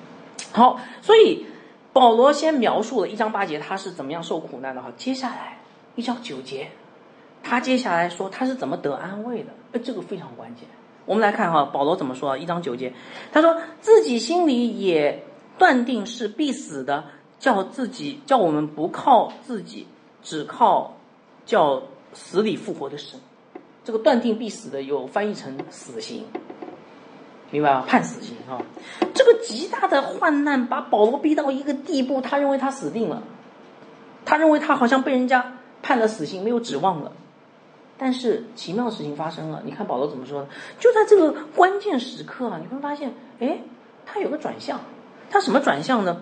[0.52, 1.46] 好，所以
[1.92, 4.90] 保罗先描述了一章八节他是怎么样受苦难的哈。
[4.96, 5.58] 接下来
[5.94, 6.68] 一章九节，
[7.42, 9.50] 他接下来说他是怎么得安慰的？
[9.72, 10.64] 哎，这个非常关键。
[11.06, 12.36] 我们来看哈，保罗怎么说啊？
[12.36, 12.92] 一章九节，
[13.32, 15.24] 他说自己心里也
[15.58, 17.04] 断定是必死的，
[17.38, 19.86] 叫自己叫我们不靠自己，
[20.22, 20.96] 只靠
[21.46, 21.82] 叫
[22.12, 23.20] 死里复活的神。
[23.82, 26.26] 这个断定必死的，有翻译成死刑，
[27.50, 27.84] 明白吧？
[27.88, 28.60] 判死刑啊！
[29.14, 33.22] 这个极大的患难把保罗逼到一个地步，他认为他死定了，
[34.24, 37.12] 他认为他好像被人家判了死刑，没有指望了。
[37.96, 40.48] 但是奇妙的事情发生了，你看保罗怎么说的？
[40.78, 43.60] 就在这个关键时刻啊，你会发现，哎，
[44.04, 44.80] 他有个转向，
[45.30, 46.20] 他什么转向呢？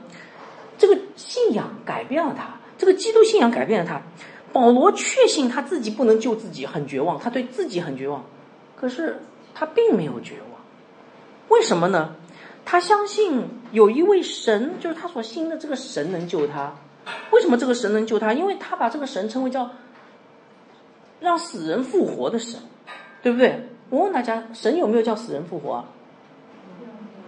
[0.79, 4.01] 这个信仰改变了他，这个基督信仰改变了他。
[4.53, 8.25] 保罗确信他自己不能救自己，很绝望，他对自己很绝望。
[8.77, 9.21] 可是
[9.55, 10.61] 他并没有绝望，
[11.49, 12.15] 为什么呢？
[12.65, 16.75] 他相信有一位神，就是他所信的这个神能救他。
[17.33, 18.33] 为什么这个神能救他？
[18.33, 19.71] 因为他把这个神称为叫。
[21.21, 22.61] 让死人复活的神，
[23.21, 23.69] 对不对？
[23.91, 25.85] 我问大家，神有没有叫死人复活？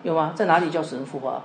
[0.05, 0.33] 有吗？
[0.37, 1.43] 在哪里叫死人复活？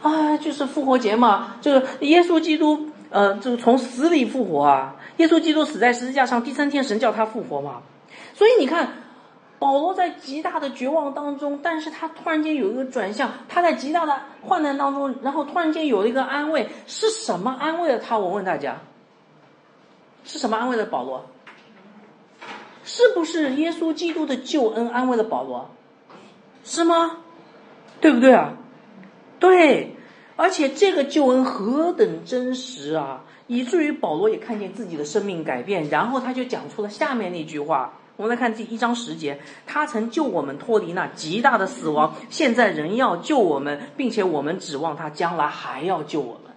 [0.00, 4.96] 啊，就是复活节嘛，就是耶稣基督，呃，就是从死里复活啊。
[5.18, 7.82] 耶稣基督死在十字架上，第三天神叫他复活嘛。
[8.34, 8.88] 所以你看，
[9.58, 18.18] 保罗在极大的绝望当中，但是他突然间有一个转向，他在极大的患难当中，然后突然间有了一个安慰，是什么安慰了他？
[18.18, 18.78] 我问大家。
[20.24, 21.26] 是什么安慰了保罗？
[22.84, 25.70] 是不是耶稣基督的救恩安慰了保罗？
[26.64, 27.18] 是吗？
[28.00, 28.54] 对不对啊？
[29.38, 29.94] 对，
[30.42, 33.22] 而且这个救恩何等真实啊！
[33.46, 37.92] 以至于保罗也看见自己的生命改变，然后他就讲出了下面那句话。
[38.16, 39.38] 我们来看第一章十节，
[39.68, 46.52] 他曾救我们脱离那极大的死亡，现在仍要救我们，并且我们指望他将来还要救我们。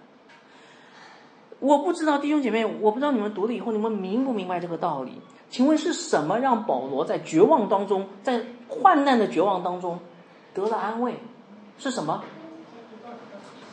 [1.60, 5.12] 我不知道弟兄姐妹，我不知道你们读了以后，你们明不明白这个道理？
[5.48, 10.00] 请问是什么让保罗在绝望当中，在患难的绝望当中
[10.52, 11.14] 得了安慰？
[11.78, 12.24] 是什么？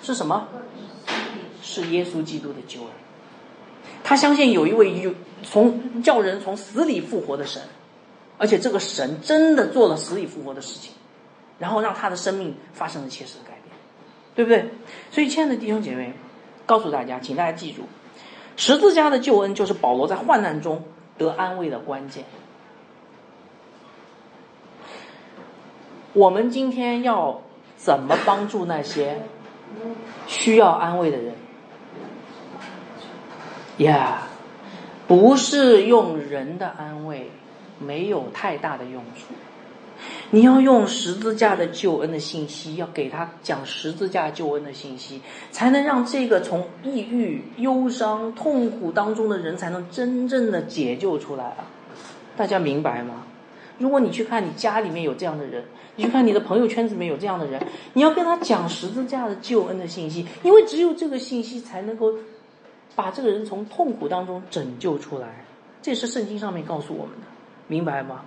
[0.04, 0.47] 是什么？
[1.64, 2.89] 是耶稣基督的救恩。
[4.04, 7.62] 他相信有一位有从叫人从死里复活的神，
[8.38, 10.93] 而且这个神真的做了死里复活的事情，
[11.58, 13.76] 然后让他的生命发生了切实的改变，
[14.36, 14.70] 对不对？
[15.10, 16.14] 所以，亲爱的弟兄姐妹。
[16.66, 17.82] 告诉大家，请大家记住，
[18.56, 20.86] 十字架的救恩就是保罗在患难中
[21.18, 22.24] 得安慰的关键。
[26.14, 27.41] 我们今天要
[27.76, 29.24] 怎么帮助那些
[30.28, 31.34] 需要安慰的人？
[33.78, 34.28] 呀，
[35.07, 37.30] 不是用人的安慰，
[37.80, 39.34] 没有太大的用处。
[40.32, 45.21] 你要用十字架的救恩的信息，要给他讲十字架救恩的信息，
[45.51, 51.65] 才能让这个从抑郁、忧伤、痛苦当中的人，才能真正的解救出来啊！
[52.36, 53.24] 大家明白吗？
[53.78, 55.63] 如果你去看你家里面有这样的人，
[55.95, 57.61] 你去看你的朋友圈子里面有这样的人，
[57.93, 62.13] 你要跟他讲十字架的救恩的信息，因为只有这个信息才能够
[62.95, 65.45] 把这个人从痛苦当中拯救出来。
[65.82, 67.28] 这是圣经上面告诉我们的，
[67.67, 68.21] 明白吗？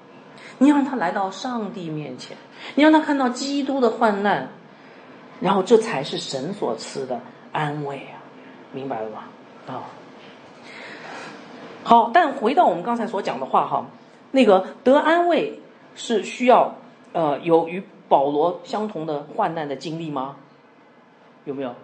[0.58, 2.36] 你让他来到上帝面前，
[2.74, 4.50] 你让他看到基督的患难，
[5.40, 7.18] 然后这才是神所赐的
[7.52, 8.20] 安慰啊！
[8.72, 9.24] 明白了吗？
[9.66, 9.82] 啊，
[11.82, 13.86] 好，但回到我们刚才所讲的话哈，
[14.36, 15.58] 那个得安慰
[15.94, 16.76] 是需要
[17.14, 20.36] 呃有与保罗相同的患难的经历吗？
[21.46, 21.74] 有没有？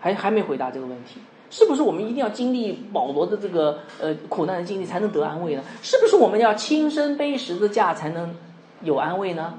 [0.00, 1.20] 还还没回答这个问题。
[1.48, 5.62] 是不是我们一定要经历保罗的这个呃苦难的经历才能得安慰呢？
[5.80, 8.34] 是不是我们要亲身背十字架才能
[8.80, 9.54] 有安慰呢？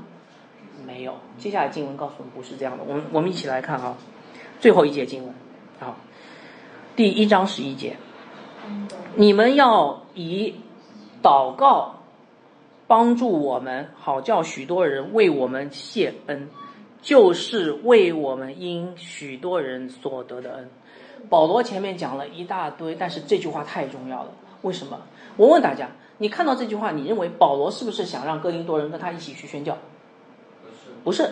[0.85, 1.13] 没有。
[1.37, 2.83] 接下来经文告诉我们不是这样的。
[2.85, 3.95] 我们我们一起来看啊，
[4.59, 5.33] 最后一节经文
[5.79, 5.95] 啊，
[6.95, 7.95] 第一章十一节，
[9.15, 10.55] 你们要以
[11.21, 12.02] 祷告
[12.87, 16.49] 帮助我们，好叫许多人为我们谢恩，
[17.01, 20.69] 就是为我们因许多人所得的恩。
[21.29, 24.31] 保罗前面讲了一大堆，但是这句话太重要了。
[24.61, 24.99] 为什么？
[25.37, 29.77] 我问大家，你看到这句话，你认为保罗是不是想让哥林多人跟他一起去宣教？
[31.03, 31.31] 不是，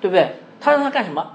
[0.00, 0.36] 对不对？
[0.60, 1.32] 他让他干什么？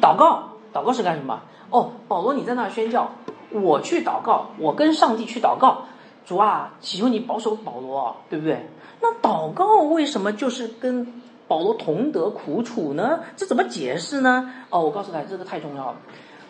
[0.00, 0.50] 祷告。
[0.72, 1.42] 祷告是干什么？
[1.68, 3.12] 哦，保罗你在那宣教，
[3.50, 5.84] 我去祷告，我跟上帝去祷告。
[6.24, 8.66] 主啊，祈求你保守保罗，对不对？
[9.00, 11.06] 那祷告为什么就是跟
[11.48, 13.20] 保罗同得苦楚呢？
[13.36, 14.50] 这怎么解释呢？
[14.70, 15.96] 哦，我告诉大家，这个太重要了。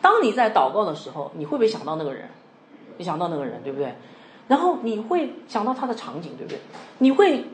[0.00, 2.28] 当你在祷告的时候，你会不会想到那个人？
[2.98, 3.94] 你想到那个人，对不对？
[4.48, 6.60] 然后你会想到他的场景，对不对？
[6.98, 7.44] 你会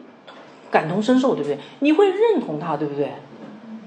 [0.71, 1.59] 感同身受，对不对？
[1.79, 3.13] 你会认同他，对不对？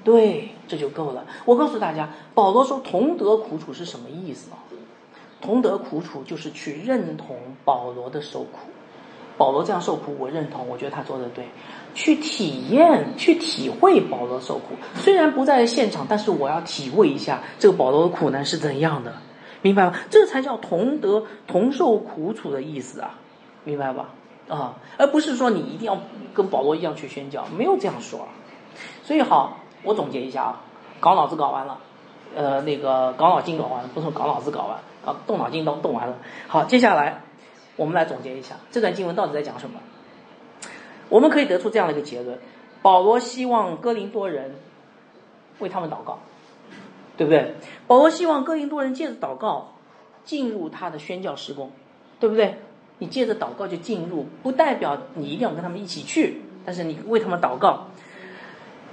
[0.04, 1.26] 对，这就够了。
[1.46, 4.58] 我告诉大家，保罗说“同得苦楚”是什么意思啊
[5.42, 8.70] ？“同得苦楚”就是去认同保罗的受苦。
[9.38, 11.46] 保罗这样受苦，我认同，我觉得他做的对。
[11.94, 19.14] 去体验、去体会保罗受苦，虽然不在现场，但是我要体会一下这个保罗的苦难是怎样的，
[19.62, 19.94] 明白吗？
[20.10, 23.20] 这才叫同得同受苦楚的意思啊，
[23.64, 24.10] 明白吧？
[24.48, 25.98] 啊，而不是说你一定要
[26.34, 28.28] 跟保罗一样去宣教，没有这样说。
[29.04, 30.62] 所以好，我总结一下啊，
[31.00, 31.78] 搞脑子搞完了，
[32.36, 36.18] 呃，那个搞脑筋搞完了，不是搞脑子搞完，啊，动脑筋都动完了。
[36.48, 37.22] 好，接下来
[37.76, 39.80] 我们来总结一下这段经文到底在讲什么。
[41.10, 42.38] 我们可以得出这样的一个结论：
[42.82, 44.56] 保罗希望哥林多人
[45.60, 46.20] 为他们祷告，
[47.18, 47.56] 对不对？
[47.88, 49.74] 保罗希望哥林多人借着祷告
[50.24, 51.72] 进入他的宣教施工，
[52.20, 52.58] 对不对？
[53.00, 57.88] 你借着祷告就进入，不代表你一定要跟他们一起去，但是你为他们祷告，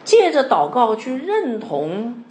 [0.02, 2.24] 借着祷告去认同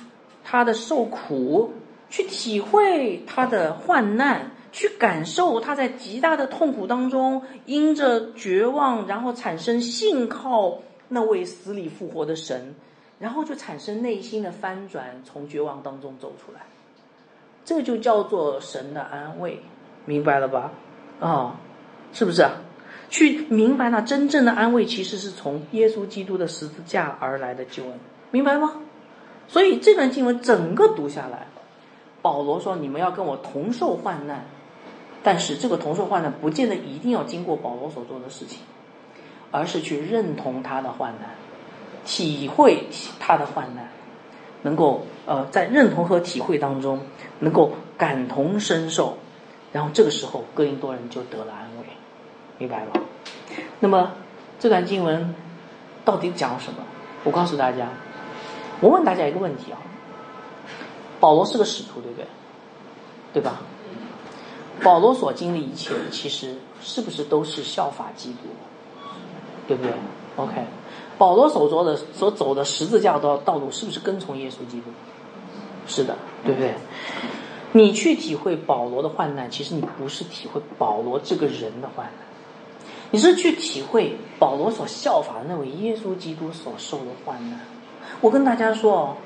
[0.44, 1.72] 他的受苦，
[2.10, 4.52] 去体会他的患难。
[4.70, 12.76] 去感受他在极大的痛苦当中，因着绝望，然后产生信靠那位死里复活的神，
[13.18, 16.60] 然后就产生内心的翻转，从绝望当中走出来。
[17.66, 19.62] 这就叫做神的安慰，
[20.06, 20.72] 明白了吧？
[21.22, 21.60] 啊，
[22.14, 22.46] 是不是？
[23.10, 27.94] 去明白那真正的安慰，其实是从耶稣基督的十字架而来的救恩，
[28.30, 28.74] 明白吗？
[29.48, 31.48] 所以这段经文整个读下来，
[32.28, 34.46] 保罗说：“你们要跟我同受患难。”
[35.24, 38.60] 但是这个同受患难，不见得一定要经过保罗所做的事情，
[39.50, 41.30] 而是去认同他的患难，
[42.06, 42.84] 体会
[43.18, 43.90] 他的患难，
[44.64, 47.00] 能够呃在认同和体会当中，
[47.40, 49.18] 能够感同身受，
[49.72, 51.86] 然后这个时候哥林多人就得了安慰，
[52.58, 52.92] 明白吗？
[53.80, 54.12] 那么
[54.60, 55.34] 这段经文
[56.04, 56.80] 到底讲什么？
[57.24, 57.88] 我告诉大家，
[58.82, 59.80] 我问大家一个问题啊，
[61.20, 62.26] 保罗是个使徒，对不对？
[63.34, 63.62] 对吧？
[64.84, 68.40] 保罗所经历一切，其实是不是都是效法基督，
[69.68, 69.92] 对不对
[70.36, 70.54] ？OK，
[71.18, 74.92] 保罗所做的、所走的十字架的道路，是不是跟从耶稣基督？
[75.88, 76.16] 是的，
[76.46, 76.76] 对不对？
[77.74, 82.14] 你去体会保罗的患难，其实你不是体会保罗这个人的患难，
[83.12, 87.60] 你是去体会保罗所效法的那位耶稣基督所受的患难。
[88.22, 89.18] 我跟大家说哦，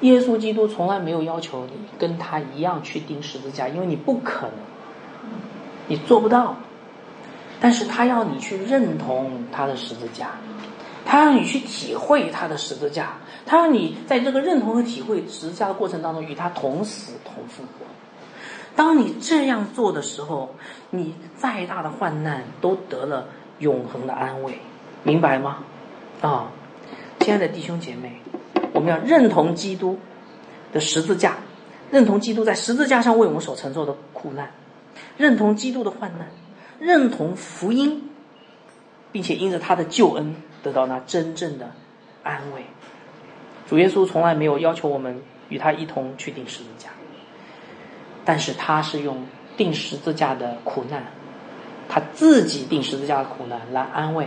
[0.00, 4.56] 耶稣基督从来没有要求你跟他一样去钉十字架，因为你不可能。
[5.88, 6.56] 你做不到，
[7.60, 10.30] 但是他要你去认同他的十字架，
[11.04, 13.14] 他让你去体会他的十字架，
[13.46, 17.86] 他让你在这个认同和体会十字架的过程当中与他同死同复活。
[18.74, 20.56] 当你这样做的时候，
[20.90, 23.28] 你再大的患难都得了
[23.60, 24.58] 永恒的安慰，
[25.04, 25.58] 明白吗？
[26.20, 26.50] 啊，
[27.20, 28.20] 亲爱的弟兄姐妹，
[28.76, 29.98] 我们要认同基督
[30.72, 31.38] 的十字架，
[31.90, 34.52] 认同基督在十字架上为我们所承受的苦难，
[35.16, 36.28] 认同基督的患难，
[36.78, 38.10] 认同福音，
[39.10, 40.36] 并且因着他的救恩。
[40.62, 41.70] 得到那真正的
[42.24, 42.64] 安慰。
[43.68, 46.88] 主耶稣从来没有要求我们与他一同去钉十字架，
[48.24, 51.04] 但是他是用钉十字架的苦难，
[51.88, 54.26] 他自己钉十字架的苦难来安慰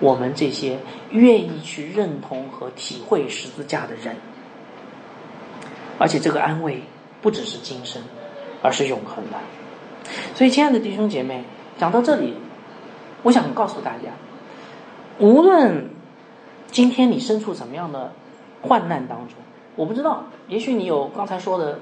[0.00, 0.78] 我们这些
[1.10, 4.16] 愿意去认同和体会十字架的人。
[5.98, 6.82] 而且这个安慰
[7.20, 8.02] 不只是今生，
[8.62, 9.38] 而是永恒的。
[10.34, 11.42] 所以，亲爱的弟兄姐妹，
[11.76, 12.34] 讲到这里，
[13.24, 14.10] 我想告诉大家。
[15.18, 15.90] 无论
[16.70, 18.12] 今天你身处什么样的
[18.62, 19.34] 患难当中，
[19.74, 21.80] 我不知道，也许你有刚才说的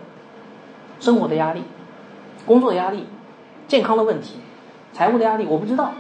[0.99, 1.63] 生活的压力、
[2.47, 3.07] 工作压力、
[3.69, 4.39] 健康的问题、
[4.95, 5.93] 财务的压力，我不知道。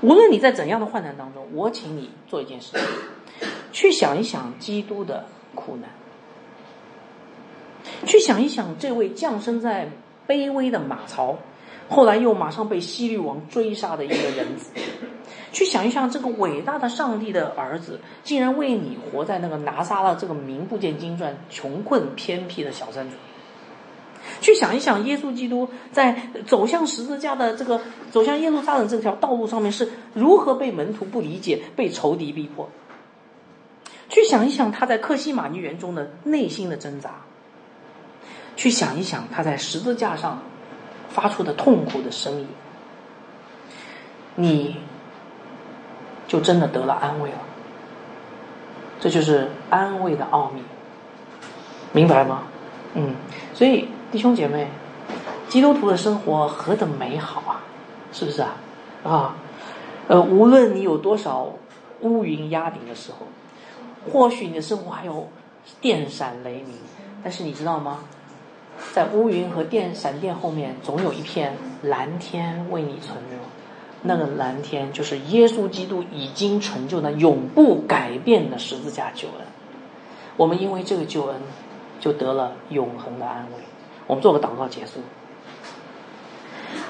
[0.00, 5.90] 无论你在怎样的患难当中，我请你做一件事情，去想一想基督的苦难，
[8.06, 9.88] 去想一想这位降生在
[10.28, 11.38] 卑微的马槽，
[11.88, 14.70] 后来又马上被希律王追杀的一个人子。
[15.52, 23.12] 去想一想，这个伟大的上帝的儿子，竟然为你活在那个拿撒勒这个名不见经传、穷困偏僻的小山村。
[24.40, 32.68] 去想一想，耶稣基督在走向十字架的这个走向耶路撒冷这条道路上面，是如何被门徒不理解、被仇敌逼迫。
[34.08, 37.10] 去想一想，他在克西马尼园中的内心的挣扎。
[38.56, 40.42] 去想一想，他在十字架上
[41.08, 42.46] 发出的痛苦的声音。
[44.36, 44.76] 你。
[46.26, 47.38] 就真的得了安慰了，
[48.98, 50.62] 这就是安慰的奥秘，
[51.92, 52.44] 明白吗？
[52.94, 53.14] 嗯，
[53.52, 54.68] 所以弟兄姐妹，
[55.48, 57.64] 基督徒的生活何等美好啊，
[58.12, 58.54] 是不是啊？
[59.02, 59.36] 啊，
[60.06, 61.50] 呃，无论你有多少
[62.02, 63.26] 乌云压顶的时候，
[64.12, 65.26] 或许你的生活还有
[65.80, 66.76] 电闪雷鸣，
[67.24, 68.04] 但是你知道吗？
[68.92, 73.38] 在乌云和电闪电后面，总有一片蓝天为你存留。
[74.02, 79.46] 那个蓝天就是耶稣基督已经成就的永不改变的十字架救恩。
[80.36, 81.40] 我们因为这个救恩，
[81.98, 83.64] 就得了永恒的安慰。
[84.06, 85.00] 我们做个祷告结束。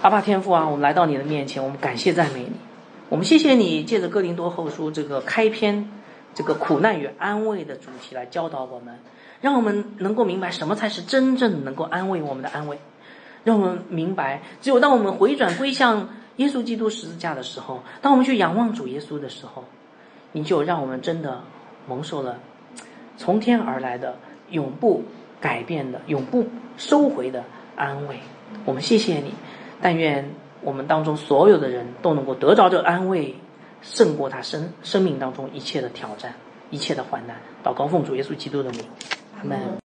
[0.02, 2.52] 阿爸天父啊，我们来到你的面前，我们感谢赞美你。
[3.08, 5.90] 我们谢谢你借着哥林多后书这个开篇，
[6.34, 8.98] 这个苦难与安慰的主题来教导我们，
[9.40, 12.78] 让我们能够明白什么才是真正能够安慰我们的安慰。
[13.44, 16.08] 让我们明白，只有当我们回转归向。
[16.38, 19.62] 耶稣基督十字架的时候，当我们去仰望主耶稣的时候，
[20.32, 21.40] 你就让我们真的
[21.86, 22.40] 蒙受了
[23.16, 24.16] 从天而来的
[24.50, 25.04] 永不
[25.44, 26.46] 改变的、永不
[26.78, 27.44] 收回的
[27.76, 28.20] 安慰。
[28.64, 29.34] 我们谢谢你，
[29.82, 30.30] 但愿
[30.62, 33.34] 我们当中所有的人都能够得着这安慰，
[33.82, 36.32] 胜过他生生命当中一切的挑战、
[36.70, 37.36] 一切的患难。
[37.62, 38.86] 祷告奉主耶稣基督的名，
[39.36, 39.83] 阿门。